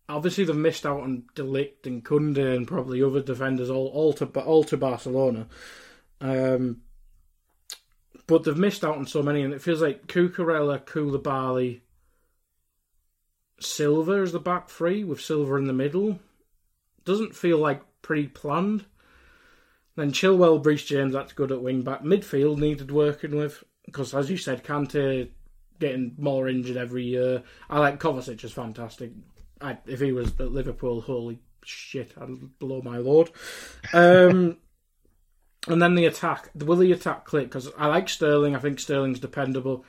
[0.08, 4.12] Obviously, they've missed out on de Ligt and Koundé and probably other defenders all all
[4.14, 5.46] to all to Barcelona.
[6.20, 6.82] Um,
[8.26, 11.80] but they've missed out on so many, and it feels like Cucurella, Koulibaly,
[13.64, 16.18] Silva is the back three with Silva in the middle.
[17.04, 18.84] Doesn't feel like pre-planned.
[19.96, 22.02] Then Chilwell, Reece James, that's good at wing back.
[22.02, 25.30] Midfield needed working with because, as you said, Kante
[25.82, 27.42] getting more injured every year.
[27.68, 29.10] I like Kovacic is fantastic.
[29.60, 33.30] I, if he was at Liverpool, holy shit, I'd blow my lord.
[33.92, 34.56] Um,
[35.68, 36.50] and then the attack.
[36.54, 37.48] Will the attack click?
[37.48, 38.56] Because I like Sterling.
[38.56, 39.84] I think Sterling's dependable.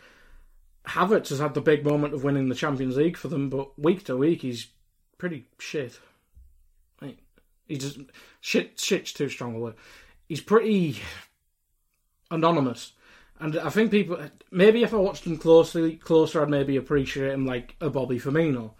[0.88, 4.04] Havertz has had the big moment of winning the Champions League for them, but week
[4.06, 4.68] to week he's
[5.18, 6.00] pretty shit.
[7.68, 8.00] He just
[8.42, 8.80] shit.
[8.80, 9.76] Shit's too strong a word.
[10.28, 11.00] He's pretty
[12.30, 12.94] anonymous,
[13.40, 14.20] and I think people
[14.52, 18.72] maybe if I watched him closely, closer, I'd maybe appreciate him like a Bobby Firmino.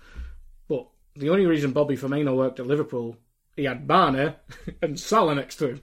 [0.68, 3.18] But the only reason Bobby Firmino worked at Liverpool,
[3.56, 4.36] he had Barner
[4.82, 5.82] and Salah next to him.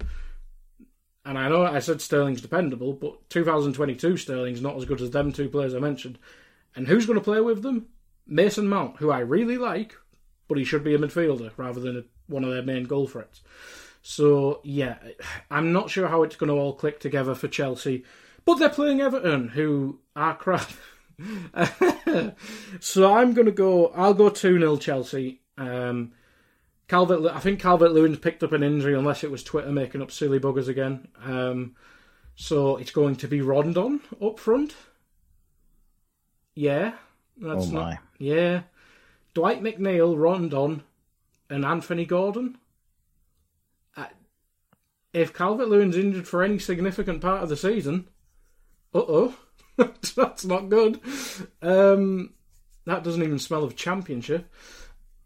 [1.24, 5.32] And I know I said Sterling's dependable, but 2022 Sterling's not as good as them
[5.32, 6.18] two players I mentioned.
[6.74, 7.88] And who's going to play with them?
[8.26, 9.96] Mason Mount, who I really like,
[10.48, 13.42] but he should be a midfielder rather than a, one of their main goal threats.
[14.02, 14.96] So, yeah,
[15.50, 18.04] I'm not sure how it's going to all click together for Chelsea,
[18.44, 20.70] but they're playing Everton, who are crap.
[22.80, 25.40] so I'm going to go, I'll go 2 0 Chelsea.
[25.58, 26.12] Um,
[26.88, 30.10] Calvert, I think Calvert Lewin's picked up an injury, unless it was Twitter making up
[30.10, 31.08] silly buggers again.
[31.22, 31.76] Um,
[32.34, 34.74] so it's going to be Rondon up front.
[36.54, 36.94] Yeah,
[37.40, 37.98] that's Oh, not.
[38.18, 38.62] Yeah,
[39.34, 40.82] Dwight McNeil, Rondon,
[41.48, 42.58] and Anthony Gordon.
[43.96, 44.06] Uh,
[45.12, 48.08] if Calvert Lewin's injured for any significant part of the season,
[48.94, 49.36] uh oh,
[49.76, 51.00] that's not good.
[51.62, 52.34] Um,
[52.86, 54.52] that doesn't even smell of championship.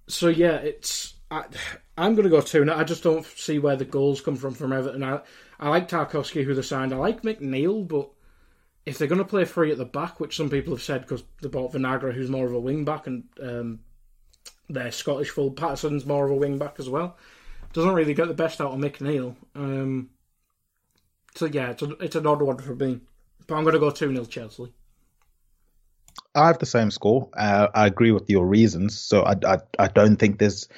[0.06, 1.44] So yeah, it's I,
[1.96, 2.64] I'm going to go two.
[2.64, 5.02] Now I just don't see where the goals come from from Everton.
[5.02, 5.20] I
[5.58, 6.92] I like Tarkowski who they signed.
[6.92, 8.10] I like McNeil, but
[8.86, 11.24] if they're going to play free at the back, which some people have said because
[11.40, 13.80] they bought Vinagre, who's more of a wing back, and um,
[14.68, 17.16] their Scottish full Patterson's more of a wing back as well.
[17.72, 19.36] doesn't really get the best out of McNeil.
[19.54, 20.10] Um,
[21.34, 23.00] so yeah, it's, a, it's an odd one for me.
[23.47, 24.72] But I'm going to go 2 0 Chelsea.
[26.34, 27.28] I have the same score.
[27.36, 30.68] Uh, I agree with your reasons, so I, I, I don't think there's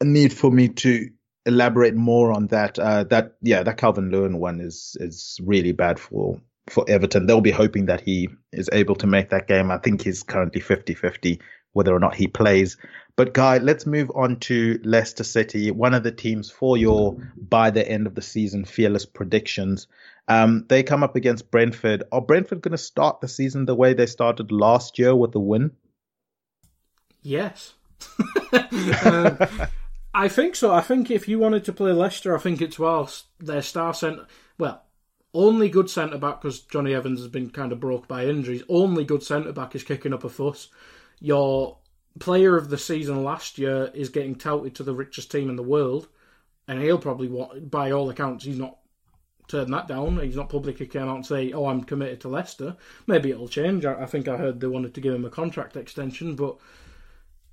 [0.00, 1.08] a need for me to
[1.46, 2.78] elaborate more on that.
[2.78, 7.26] Uh, that yeah, that Calvert Lewin one is is really bad for for Everton.
[7.26, 9.70] They'll be hoping that he is able to make that game.
[9.70, 11.40] I think he's currently 50-50
[11.74, 12.76] whether or not he plays.
[13.16, 17.70] But Guy, let's move on to Leicester City, one of the teams for your by
[17.70, 19.86] the end of the season fearless predictions.
[20.26, 22.02] Um, they come up against Brentford.
[22.10, 25.38] Are Brentford going to start the season the way they started last year with a
[25.38, 25.70] win?
[27.22, 27.74] Yes.
[29.04, 29.38] um,
[30.12, 30.72] I think so.
[30.72, 34.26] I think if you wanted to play Leicester, I think it's whilst their star centre,
[34.58, 34.82] well,
[35.32, 38.62] only good centre back because Jonny Evans has been kind of broke by injuries.
[38.68, 40.68] Only good centre back is kicking up a fuss.
[41.20, 41.78] Your
[42.18, 45.62] player of the season last year is getting touted to the richest team in the
[45.62, 46.08] world,
[46.68, 47.28] and he'll probably
[47.60, 48.78] by all accounts, he's not
[49.48, 50.18] turned that down.
[50.20, 53.84] He's not publicly come out and say, "Oh, I'm committed to Leicester." Maybe it'll change.
[53.84, 56.56] I, I think I heard they wanted to give him a contract extension, but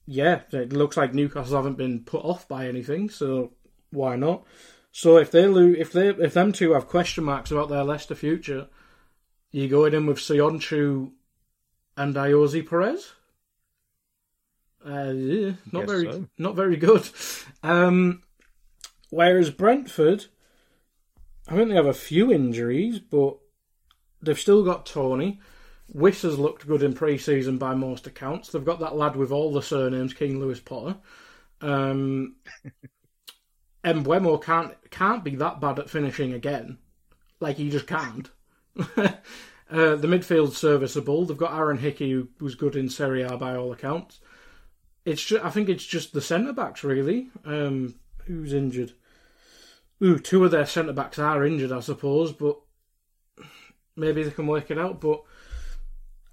[0.06, 3.54] yeah, it looks like Newcastle haven't been put off by anything, so
[3.92, 4.46] why not?
[4.92, 8.16] So if they lose, if they if them two have question marks about their Leicester
[8.16, 8.68] future,
[9.52, 11.12] you going in with Söyüncü
[11.98, 13.14] and Ayoze Perez?
[14.86, 16.28] Uh, yeah, not very so.
[16.38, 17.08] not very good.
[17.62, 18.24] Um,
[19.10, 20.26] whereas Brentford,
[21.48, 23.38] I think they have a few injuries, but
[24.22, 25.40] they've still got Toney.
[25.94, 28.50] Wissa has looked good in pre-season by most accounts.
[28.50, 30.98] They've got that lad with all the surnames, Keane Lewis Potter.
[31.60, 32.38] Um,
[33.84, 36.78] Mbeumo can't can't be that bad at finishing again.
[37.40, 38.30] Like he just can't.
[38.98, 39.12] uh,
[39.70, 41.26] the midfield's serviceable.
[41.26, 44.20] They've got Aaron Hickey, who was good in Serie A by all accounts.
[45.06, 47.30] It's just, I think it's just the centre backs really.
[47.46, 47.96] Um,
[48.26, 48.94] who's injured?
[50.04, 52.60] Ooh, two of their centre backs are injured, I suppose, but
[53.96, 55.02] maybe they can work it out.
[55.02, 55.22] But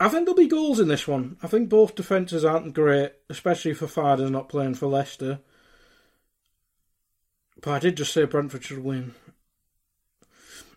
[0.01, 1.37] I think there'll be goals in this one.
[1.43, 5.41] I think both defences aren't great, especially for Farders not playing for Leicester.
[7.61, 9.14] But I did just say Brentford should win.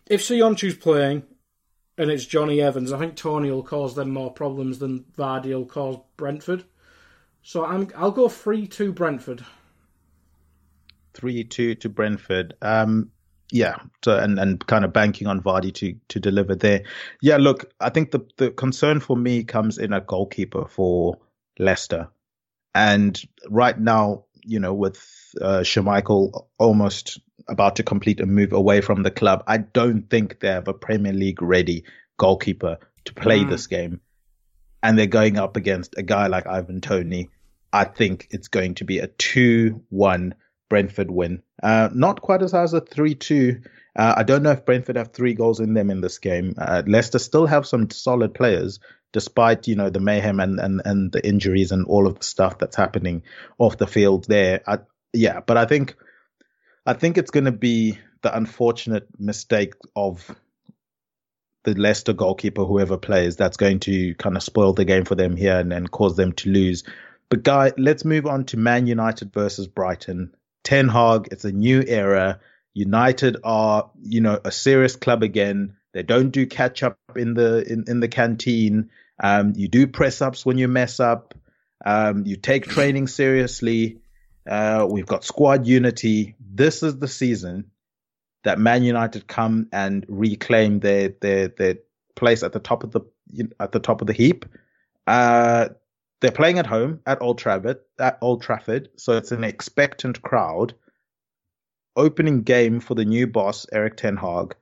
[0.06, 1.22] If Söyüncü's playing
[1.96, 5.66] and it's Jonny Evans, I think Toney will cause them more problems than Vardy will
[5.66, 6.64] cause Brentford.
[7.42, 9.44] So I'm I'll go three two Brentford.
[11.14, 12.54] three two to Brentford.
[12.62, 13.10] Um,
[13.50, 16.84] yeah, so and and kind of banking on Vardy to to deliver there.
[17.20, 21.18] Yeah, look, I think the the concern for me comes in a goalkeeper for
[21.58, 22.08] Leicester,
[22.74, 23.20] and
[23.50, 24.98] right now, you know, with
[25.40, 30.40] uh, Schmeichel almost about to complete a move away from the club, I don't think
[30.40, 31.84] they have a Premier League ready
[32.18, 33.50] goalkeeper to play Mm.
[33.50, 34.00] this game,
[34.82, 37.30] and they're going up against a guy like Ivan Toney.
[37.72, 40.34] I think it's going to be a two-one
[40.68, 41.42] Brentford win.
[41.62, 43.60] Uh, not quite as high as a 3 2.
[43.94, 46.54] Uh, I don't know if Brentford have three goals in them in this game.
[46.56, 48.80] Uh, Leicester still have some solid players,
[49.12, 52.58] despite you know the mayhem and, and, and the injuries and all of the stuff
[52.58, 53.22] that's happening
[53.58, 54.62] off the field there.
[54.66, 54.78] I,
[55.12, 55.96] yeah, but I think
[56.86, 60.34] I think it's going to be the unfortunate mistake of
[61.64, 65.36] the Leicester goalkeeper, whoever plays, that's going to kind of spoil the game for them
[65.36, 66.84] here and, and cause them to lose.
[67.28, 70.34] But guy, let's move on to Man United versus Brighton.
[70.64, 72.40] Ten Hag, it's a new era.
[72.74, 75.76] United are, you know, a serious club again.
[75.92, 78.90] They don't do catch up in the in, in the canteen.
[79.22, 81.34] Um, you do press ups when you mess up.
[81.84, 84.00] Um, you take training seriously.
[84.48, 86.34] Uh, we've got squad unity.
[86.40, 87.70] This is the season
[88.44, 91.76] that Man United come and reclaim their their their
[92.16, 93.00] place at the top of the
[93.60, 94.44] at the top of the heap.
[95.06, 95.68] Uh,
[96.20, 97.78] they're playing at home at Old Trafford.
[97.98, 100.74] At Old Trafford, so it's an expectant crowd.
[101.96, 104.56] Opening game for the new boss Erik Ten Hag,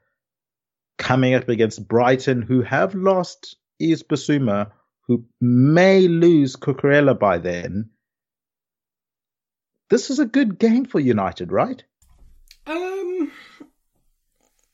[0.98, 4.72] coming up against Brighton, who have lost Bissouma,
[5.06, 7.90] who may lose Cucurella by then.
[9.90, 11.82] This is a good game for United, right?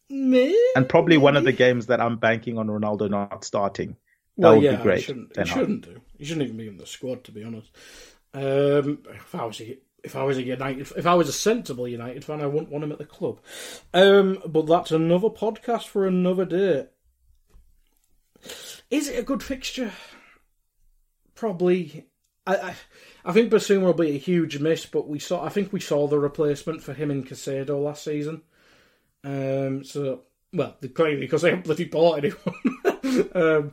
[0.09, 3.97] Me And probably one of the games that I'm banking on Ronaldo not starting.
[4.39, 4.99] That Well, would yeah, be great.
[4.99, 6.01] He shouldn't, he shouldn't do.
[6.19, 7.71] He shouldn't even be in the squad, to be honest.
[8.35, 11.89] Um, if I was a, if I was a United, if I was a sensible
[11.89, 13.41] United fan, I wouldn't want him at the club.
[13.93, 16.87] Um, but that's another podcast for another day.
[18.91, 19.93] Is it a good fixture?
[21.35, 22.07] Probably.
[22.47, 22.75] I, I,
[23.25, 25.45] I think Bissouma will be a huge miss, but we saw.
[25.45, 28.43] I think we saw the replacement for him in Caicedo last season.
[29.27, 30.23] Um, so
[30.53, 33.31] well, clearly because they haven't bloody bought anyone.
[33.35, 33.73] um,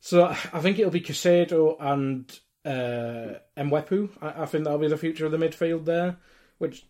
[0.00, 2.30] so I think it'll be Caicedo and
[2.64, 4.10] uh, Mwepu.
[4.20, 6.18] I, I think that'll be the future of the midfield there.
[6.58, 6.84] Which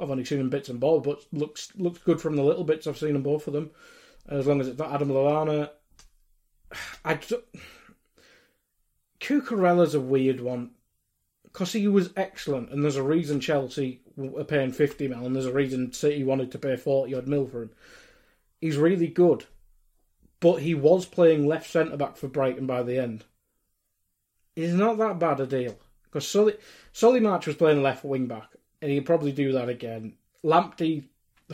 [0.00, 2.86] I've only seen him bits and bobs, but looks looks good from the little bits
[2.86, 3.72] I've seen in both of them.
[4.28, 5.70] As long as it's not Adam Lallana,
[7.04, 7.18] I
[9.20, 10.70] Cucurella's a weird one
[11.54, 14.00] because he was excellent, and there's a reason Chelsea
[14.36, 17.46] are paying fifty mil, and there's a reason City wanted to pay forty odd mil
[17.46, 17.70] for him.
[18.60, 19.44] He's really good,
[20.40, 23.24] but he was playing left centre back for Brighton by the end.
[24.56, 26.54] He's not that bad a deal because Solly
[26.92, 28.50] Solly March was playing left wing back,
[28.82, 30.14] and he'd probably do that again.
[30.44, 31.04] Lamptey,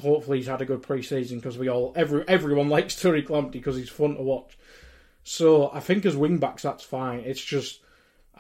[0.00, 3.76] hopefully, he's had a good pre-season because we all every everyone likes Tariq Lamptey because
[3.76, 4.56] he's fun to watch.
[5.24, 7.20] So I think as wing backs that's fine.
[7.20, 7.82] It's just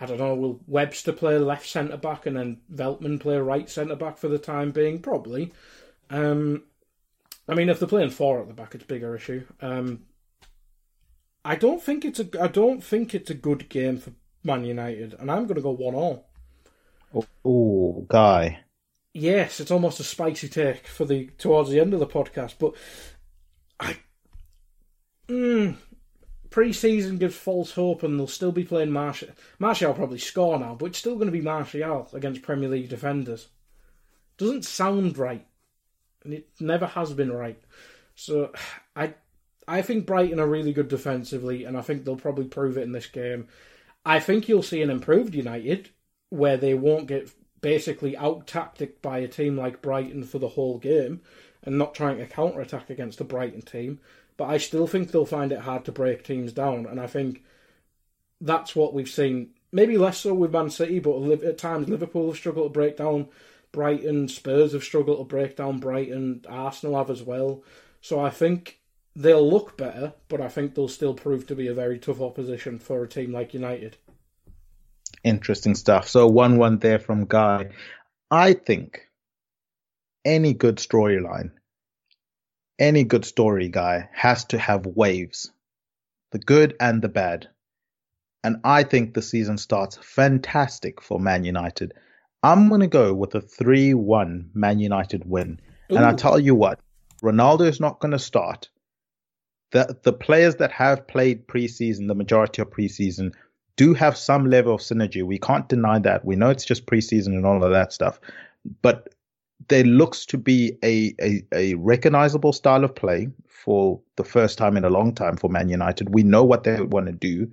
[0.00, 0.34] I don't know.
[0.34, 4.38] Will Webster play left centre back and then Veltman play right centre back for the
[4.38, 5.00] time being?
[5.00, 5.52] Probably.
[6.08, 6.62] Um,
[7.46, 9.44] I mean, if they're playing four at the back, it's a bigger issue.
[9.60, 10.04] Um,
[11.44, 12.28] I don't think it's a.
[12.40, 15.70] I don't think it's a good game for Man United, and I'm going to go
[15.70, 16.26] one all.
[17.44, 18.60] Oh, guy.
[19.12, 22.74] Yes, it's almost a spicy take for the towards the end of the podcast, but
[23.78, 23.96] I.
[25.28, 25.76] Mm,
[26.50, 29.28] pre-season gives false hope, and they'll still be playing Martial.
[29.58, 33.48] Martial probably score now, but it's still going to be Martial against Premier League defenders.
[34.38, 35.46] Doesn't sound right,
[36.24, 37.60] and it never has been right.
[38.14, 38.52] So,
[38.94, 39.14] I,
[39.66, 42.92] I think Brighton are really good defensively, and I think they'll probably prove it in
[42.92, 43.48] this game.
[44.04, 45.90] I think you'll see an improved United
[46.30, 47.30] where they won't get
[47.60, 51.20] basically out tacticked by a team like Brighton for the whole game
[51.62, 54.00] and not trying to counter attack against a Brighton team
[54.40, 57.44] but I still think they'll find it hard to break teams down, and I think
[58.40, 59.50] that's what we've seen.
[59.70, 63.28] Maybe less so with Man City, but at times Liverpool have struggled to break down
[63.70, 67.62] Brighton, Spurs have struggled to break down Brighton, Arsenal have as well.
[68.00, 68.80] So I think
[69.14, 72.78] they'll look better, but I think they'll still prove to be a very tough opposition
[72.78, 73.98] for a team like United.
[75.22, 76.08] Interesting stuff.
[76.08, 77.72] So 1 1 there from Guy.
[78.30, 79.06] I think
[80.24, 81.50] any good storyline
[82.80, 85.52] any good story guy has to have waves,
[86.32, 87.48] the good and the bad.
[88.42, 91.92] And I think the season starts fantastic for Man United.
[92.42, 95.60] I'm going to go with a 3 1 Man United win.
[95.92, 95.96] Ooh.
[95.96, 96.80] And I tell you what,
[97.22, 98.70] Ronaldo is not going to start.
[99.72, 103.34] The, the players that have played preseason, the majority of preseason,
[103.76, 105.22] do have some level of synergy.
[105.22, 106.24] We can't deny that.
[106.24, 108.20] We know it's just preseason and all of that stuff.
[108.82, 109.14] But
[109.68, 114.76] there looks to be a, a, a recognizable style of play for the first time
[114.76, 116.14] in a long time for Man United.
[116.14, 117.50] We know what they want to do.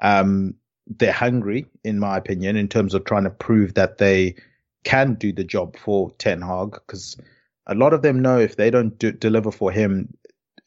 [0.00, 0.54] Um,
[0.86, 4.36] they're hungry, in my opinion, in terms of trying to prove that they
[4.84, 6.72] can do the job for Ten Hag.
[6.72, 7.16] Because
[7.66, 10.12] a lot of them know if they don't do, deliver for him,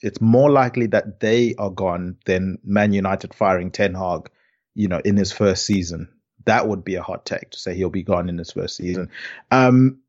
[0.02, 4.30] it's more likely that they are gone than Man United firing Ten Hag,
[4.76, 6.10] you know, in his first season.
[6.46, 9.10] That would be a hot take to say he'll be gone in his first season.
[9.50, 10.00] Um,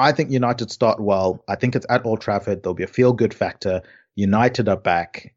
[0.00, 1.44] I think United start well.
[1.46, 2.62] I think it's at Old Trafford.
[2.62, 3.82] There'll be a feel good factor.
[4.16, 5.34] United are back.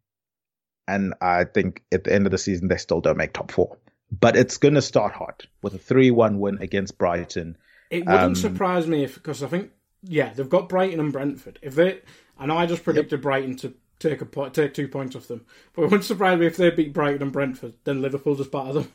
[0.87, 3.77] And I think at the end of the season, they still don't make top four.
[4.09, 7.57] But it's going to start hot with a 3 1 win against Brighton.
[7.89, 11.59] It wouldn't um, surprise me if, because I think, yeah, they've got Brighton and Brentford.
[11.61, 11.99] If they,
[12.37, 13.21] I know I just predicted yep.
[13.21, 16.45] Brighton to take a point, take two points off them, but it wouldn't surprise me
[16.45, 17.73] if they beat Brighton and Brentford.
[17.83, 18.93] Then Liverpool just batter them.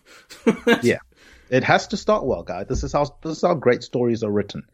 [0.83, 0.99] yeah,
[1.51, 2.67] it has to start well, guys.
[2.69, 4.65] This is how this is how great stories are written.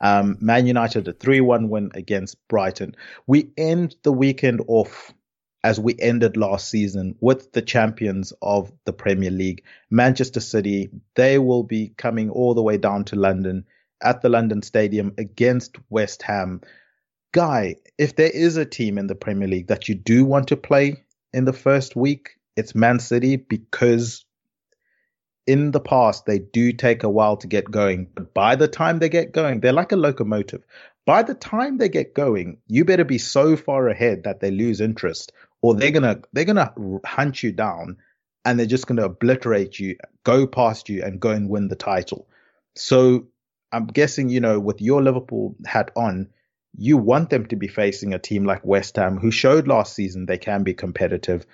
[0.00, 2.96] Um, Man United a 3 1 win against Brighton.
[3.26, 5.12] We end the weekend off
[5.64, 10.90] as we ended last season with the champions of the Premier League, Manchester City.
[11.14, 13.64] They will be coming all the way down to London
[14.02, 16.60] at the London Stadium against West Ham.
[17.32, 20.56] Guy, if there is a team in the Premier League that you do want to
[20.56, 24.25] play in the first week, it's Man City because
[25.46, 28.98] in the past they do take a while to get going, but by the time
[28.98, 30.62] they get going, they're like a locomotive.
[31.04, 34.80] By the time they get going, you better be so far ahead that they lose
[34.80, 35.32] interest,
[35.62, 36.74] or they're gonna they're gonna
[37.04, 37.98] hunt you down,
[38.44, 42.26] and they're just gonna obliterate you, go past you, and go and win the title.
[42.74, 43.28] So
[43.70, 46.30] I'm guessing you know with your Liverpool hat on,
[46.76, 50.26] you want them to be facing a team like West Ham, who showed last season
[50.26, 51.46] they can be competitive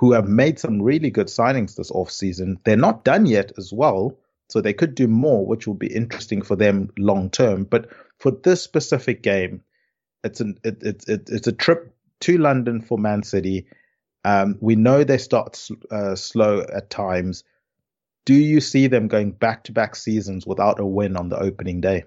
[0.00, 2.56] who have made some really good signings this offseason.
[2.64, 4.16] They're not done yet as well,
[4.48, 7.64] so they could do more, which will be interesting for them long term.
[7.64, 9.60] But for this specific game,
[10.24, 13.66] it's an it, it, it, it's a trip to London for Man City.
[14.24, 17.44] Um, we know they start uh, slow at times.
[18.24, 21.82] Do you see them going back to back seasons without a win on the opening
[21.82, 22.04] day?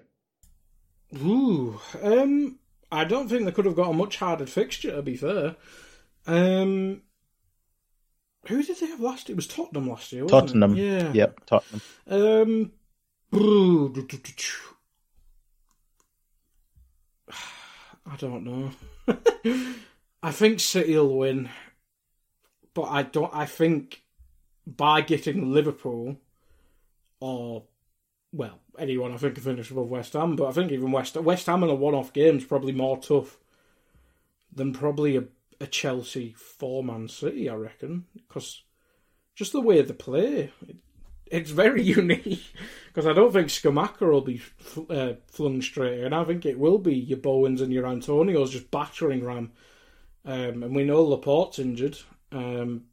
[1.16, 2.58] Ooh, um,
[2.90, 4.96] I don't think they could have got a much harder fixture.
[4.96, 5.54] To be fair,
[6.26, 7.02] um,
[8.48, 9.34] who did they have last year?
[9.34, 10.76] It was Tottenham last year, Tottenham.
[10.76, 10.82] It?
[10.82, 11.12] Yeah.
[11.12, 11.82] Yep, Tottenham.
[12.06, 12.72] Um,
[18.06, 18.70] I don't know.
[20.22, 21.48] I think City will win,
[22.72, 23.34] but I don't.
[23.34, 24.02] I think
[24.66, 26.16] by getting Liverpool
[27.20, 27.64] or
[28.32, 30.36] well anyone, I think can finish above West Ham.
[30.36, 33.38] But I think even West West Ham in a one-off game is probably more tough
[34.52, 35.24] than probably a,
[35.60, 37.48] a Chelsea four-man City.
[37.48, 38.62] I reckon because
[39.34, 40.76] just the way they play, it,
[41.26, 42.52] it's very unique.
[42.86, 44.40] Because I don't think Scamacca will be
[44.90, 48.70] uh, flung straight, and I think it will be your Bowens and your Antonios just
[48.70, 49.52] battering Ram.
[50.24, 51.98] Um, and we know Laporte's injured.
[52.32, 52.84] Um,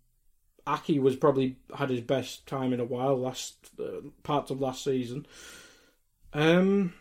[0.67, 4.83] Aké was probably had his best time in a while last uh, parts of last
[4.83, 5.25] season.
[6.33, 6.93] Um,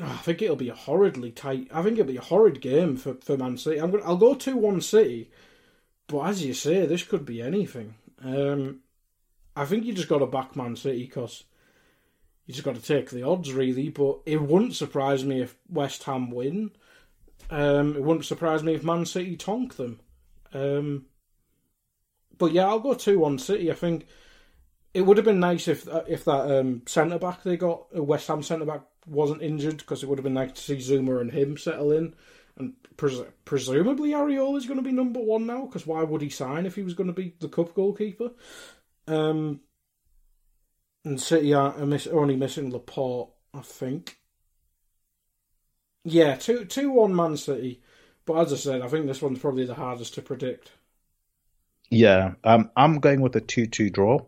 [0.00, 1.68] I think it'll be a horridly tight.
[1.72, 3.78] I think it'll be a horrid game for, for Man City.
[3.80, 5.30] I'm gonna, I'll go two one City,
[6.06, 7.94] but as you say, this could be anything.
[8.22, 8.80] Um,
[9.56, 11.44] I think you just got to back Man City because
[12.46, 13.88] you just got to take the odds really.
[13.88, 16.70] But it wouldn't surprise me if West Ham win.
[17.50, 20.00] Um, it wouldn't surprise me if Man City tonk them.
[20.52, 21.06] Um,
[22.36, 23.70] but yeah, I'll go two one City.
[23.70, 24.06] I think
[24.94, 28.02] it would have been nice if uh, if that um, centre back they got, a
[28.02, 31.20] West Ham centre back, wasn't injured because it would have been nice to see Zouma
[31.20, 32.14] and him settle in.
[32.56, 36.30] And pres- presumably Areola is going to be number one now because why would he
[36.30, 38.30] sign if he was going to be the cup goalkeeper?
[39.06, 39.60] Um,
[41.04, 44.18] and City are miss- only missing Laporte, I think.
[46.04, 47.82] Yeah, two two one Man City,
[48.24, 50.72] but as I said, I think this one's probably the hardest to predict.
[51.90, 54.20] Yeah, um, I'm going with a two-two draw.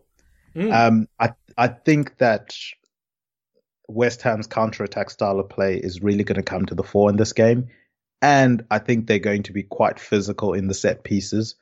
[0.54, 0.72] Mm.
[0.72, 2.54] Um, I I think that
[3.90, 7.16] West Ham's counter-attack style of play is really going to come to the fore in
[7.16, 7.68] this game,
[8.22, 11.56] and I think they're going to be quite physical in the set pieces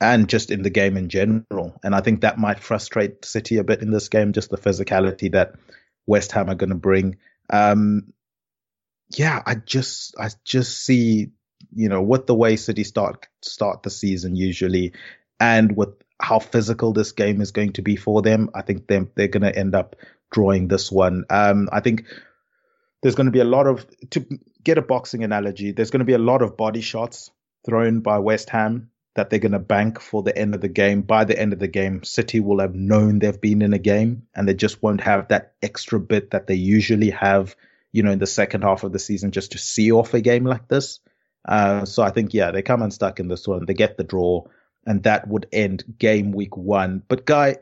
[0.00, 1.78] and just in the game in general.
[1.82, 5.32] And I think that might frustrate City a bit in this game, just the physicality
[5.32, 5.54] that
[6.06, 7.16] West Ham are going to bring.
[7.50, 8.12] Um,
[9.10, 11.30] yeah, I just I just see
[11.74, 14.92] you know with the way City start start the season usually,
[15.40, 15.90] and with
[16.20, 19.42] how physical this game is going to be for them, I think they're they're going
[19.42, 19.96] to end up
[20.30, 21.24] drawing this one.
[21.30, 22.04] Um, I think
[23.02, 24.26] there's going to be a lot of to
[24.62, 25.72] get a boxing analogy.
[25.72, 27.30] There's going to be a lot of body shots
[27.64, 31.02] thrown by West Ham that they're going to bank for the end of the game.
[31.02, 34.28] By the end of the game, City will have known they've been in a game
[34.34, 37.56] and they just won't have that extra bit that they usually have,
[37.90, 40.44] you know, in the second half of the season just to see off a game
[40.44, 41.00] like this.
[41.44, 43.66] Uh, so I think, yeah, they come unstuck in this one.
[43.66, 44.44] They get the draw
[44.86, 47.02] and that would end game week one.
[47.08, 47.56] But, Guy,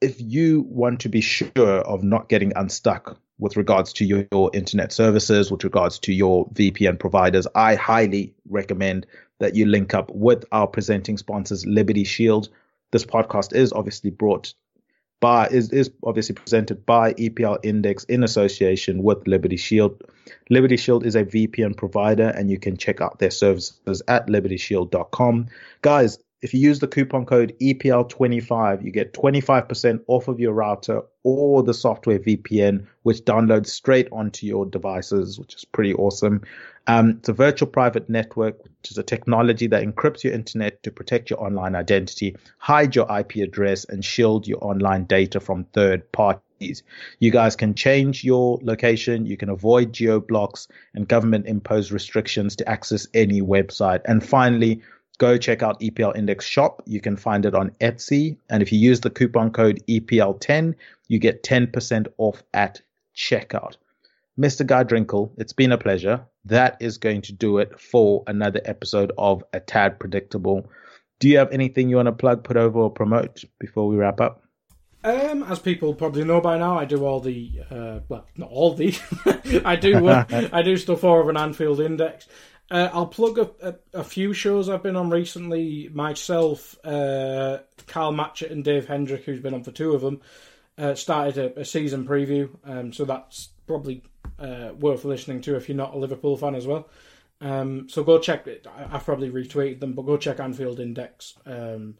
[0.00, 4.50] if you want to be sure of not getting unstuck with regards to your, your,
[4.52, 9.06] internet services, with regards to your VPN providers, I highly recommend
[9.38, 12.48] that you link up with our presenting sponsors, Liberty Shield.
[12.90, 14.54] This podcast is obviously brought
[15.20, 20.02] by is, is obviously presented by EPL Index in association with Liberty Shield.
[20.48, 25.46] Liberty Shield is a VPN provider, and you can check out their services at libertyshield.com.
[25.82, 31.02] Guys, if you use the coupon code EPL25, you get 25% off of your router
[31.24, 36.42] or the software VPN, which downloads straight onto your devices, which is pretty awesome.
[36.86, 40.92] Um, it's a virtual private network, which is a technology that encrypts your internet to
[40.92, 46.10] protect your online identity, hide your IP address, and shield your online data from third
[46.12, 46.82] parties.
[47.18, 52.56] You guys can change your location, you can avoid geo blocks and government imposed restrictions
[52.56, 54.00] to access any website.
[54.06, 54.82] And finally,
[55.18, 56.82] go check out EPL Index Shop.
[56.86, 58.36] You can find it on Etsy.
[58.48, 60.74] And if you use the coupon code EPL10,
[61.08, 62.80] you get 10% off at
[63.16, 63.76] checkout.
[64.38, 64.64] Mr.
[64.64, 66.24] Guy Drinkle, it's been a pleasure.
[66.44, 70.70] That is going to do it for another episode of A Tad Predictable.
[71.18, 74.20] Do you have anything you want to plug, put over, or promote before we wrap
[74.20, 74.44] up?
[75.02, 78.74] Um, as people probably know by now, I do all the uh, well, not all
[78.74, 78.96] the.
[79.64, 82.26] I do uh, I do stuff over an Anfield Index.
[82.70, 85.88] Uh, I'll plug a, a, a, few shows I've been on recently.
[85.92, 90.20] Myself, uh, Carl Matchett, and Dave Hendrick, who's been on for two of them,
[90.76, 92.50] uh, started a, a, season preview.
[92.64, 94.02] Um, so that's probably
[94.38, 96.88] uh, worth listening to if you're not a Liverpool fan as well.
[97.40, 98.66] Um, so go check it.
[98.90, 101.34] I've probably retweeted them, but go check Anfield Index.
[101.46, 101.96] Um,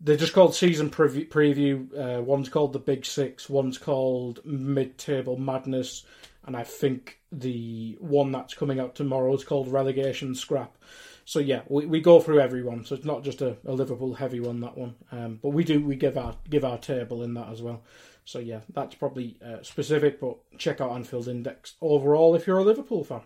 [0.00, 1.28] they're just called season preview.
[1.28, 2.18] preview.
[2.18, 3.50] Uh, one's called the Big Six.
[3.50, 6.04] One's called Mid Table Madness
[6.46, 10.76] and I think the one that's coming out tomorrow is called Relegation Scrap.
[11.24, 14.40] So yeah, we, we go through everyone, so it's not just a, a Liverpool heavy
[14.40, 17.48] one that one, um, but we do we give our give our table in that
[17.50, 17.82] as well.
[18.24, 22.64] So yeah, that's probably uh, specific, but check out Anfield Index overall if you're a
[22.64, 23.22] Liverpool fan.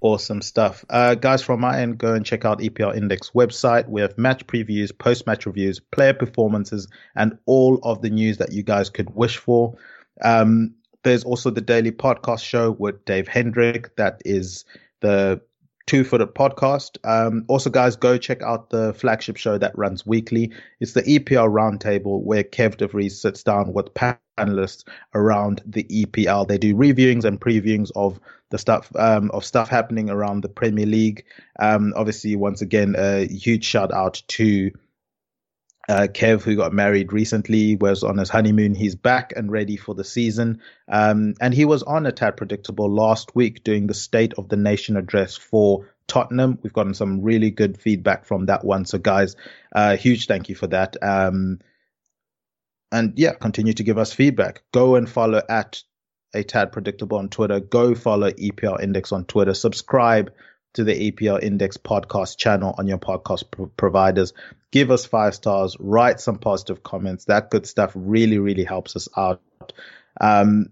[0.00, 0.84] Awesome stuff.
[0.88, 3.88] Uh, guys, from my end, go and check out EPL Index website.
[3.88, 6.86] We have match previews, post match reviews, player performances,
[7.16, 9.76] and all of the news that you guys could wish for.
[10.22, 13.94] Um, there's also the daily podcast show with Dave Hendrick.
[13.96, 14.64] That is
[15.00, 15.40] the
[15.86, 16.98] Two Footed Podcast.
[17.04, 20.52] Um, also, guys, go check out the flagship show that runs weekly.
[20.80, 24.84] It's the EPL Roundtable, where Kev DeVries sits down with panelists
[25.14, 26.46] around the EPL.
[26.46, 28.20] They do reviewings and previewings of
[28.50, 31.24] the stuff um, of stuff happening around the Premier League.
[31.58, 34.70] Um, obviously, once again, a huge shout out to
[35.88, 38.74] uh, Kev, who got married recently, was on his honeymoon.
[38.74, 40.60] He's back and ready for the season.
[40.86, 44.56] Um, and he was on a tad predictable last week doing the State of the
[44.56, 46.58] Nation address for Tottenham.
[46.62, 48.84] We've gotten some really good feedback from that one.
[48.84, 49.34] So, guys,
[49.74, 50.96] uh, huge thank you for that.
[51.02, 51.60] Um,
[52.92, 54.62] and yeah, continue to give us feedback.
[54.72, 55.82] Go and follow at
[56.34, 57.60] a tad predictable on Twitter.
[57.60, 59.54] Go follow EPL Index on Twitter.
[59.54, 60.32] Subscribe
[60.78, 63.42] to the EPL Index podcast channel on your podcast
[63.76, 64.32] providers.
[64.70, 67.24] Give us five stars, write some positive comments.
[67.24, 69.42] That good stuff really, really helps us out.
[70.20, 70.66] Um,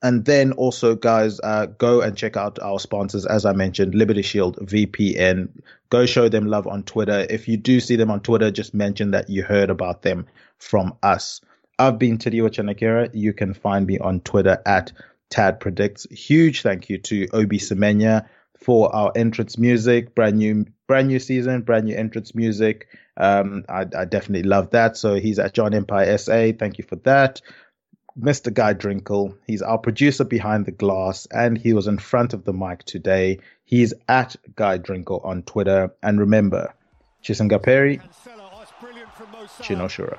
[0.00, 3.26] and then also, guys, uh, go and check out our sponsors.
[3.26, 5.48] As I mentioned, Liberty Shield VPN.
[5.90, 7.26] Go show them love on Twitter.
[7.28, 10.26] If you do see them on Twitter, just mention that you heard about them
[10.58, 11.40] from us.
[11.76, 13.10] I've been Tadiwa Chanakira.
[13.12, 14.92] You can find me on Twitter at
[15.30, 16.06] Tad Predicts.
[16.10, 18.26] Huge thank you to Obi Semenya
[18.58, 20.14] for our entrance music.
[20.14, 22.88] Brand new, brand new season, brand new entrance music.
[23.16, 24.96] Um, I, I definitely love that.
[24.96, 26.52] So he's at John Empire SA.
[26.58, 27.40] Thank you for that.
[28.18, 28.52] Mr.
[28.52, 29.36] Guy Drinkle.
[29.46, 33.38] He's our producer behind the glass, and he was in front of the mic today.
[33.64, 35.94] He's at Guy Drinkle on Twitter.
[36.02, 36.74] And remember,
[37.22, 38.02] Chisangaperi,
[39.62, 40.18] Chinoshura.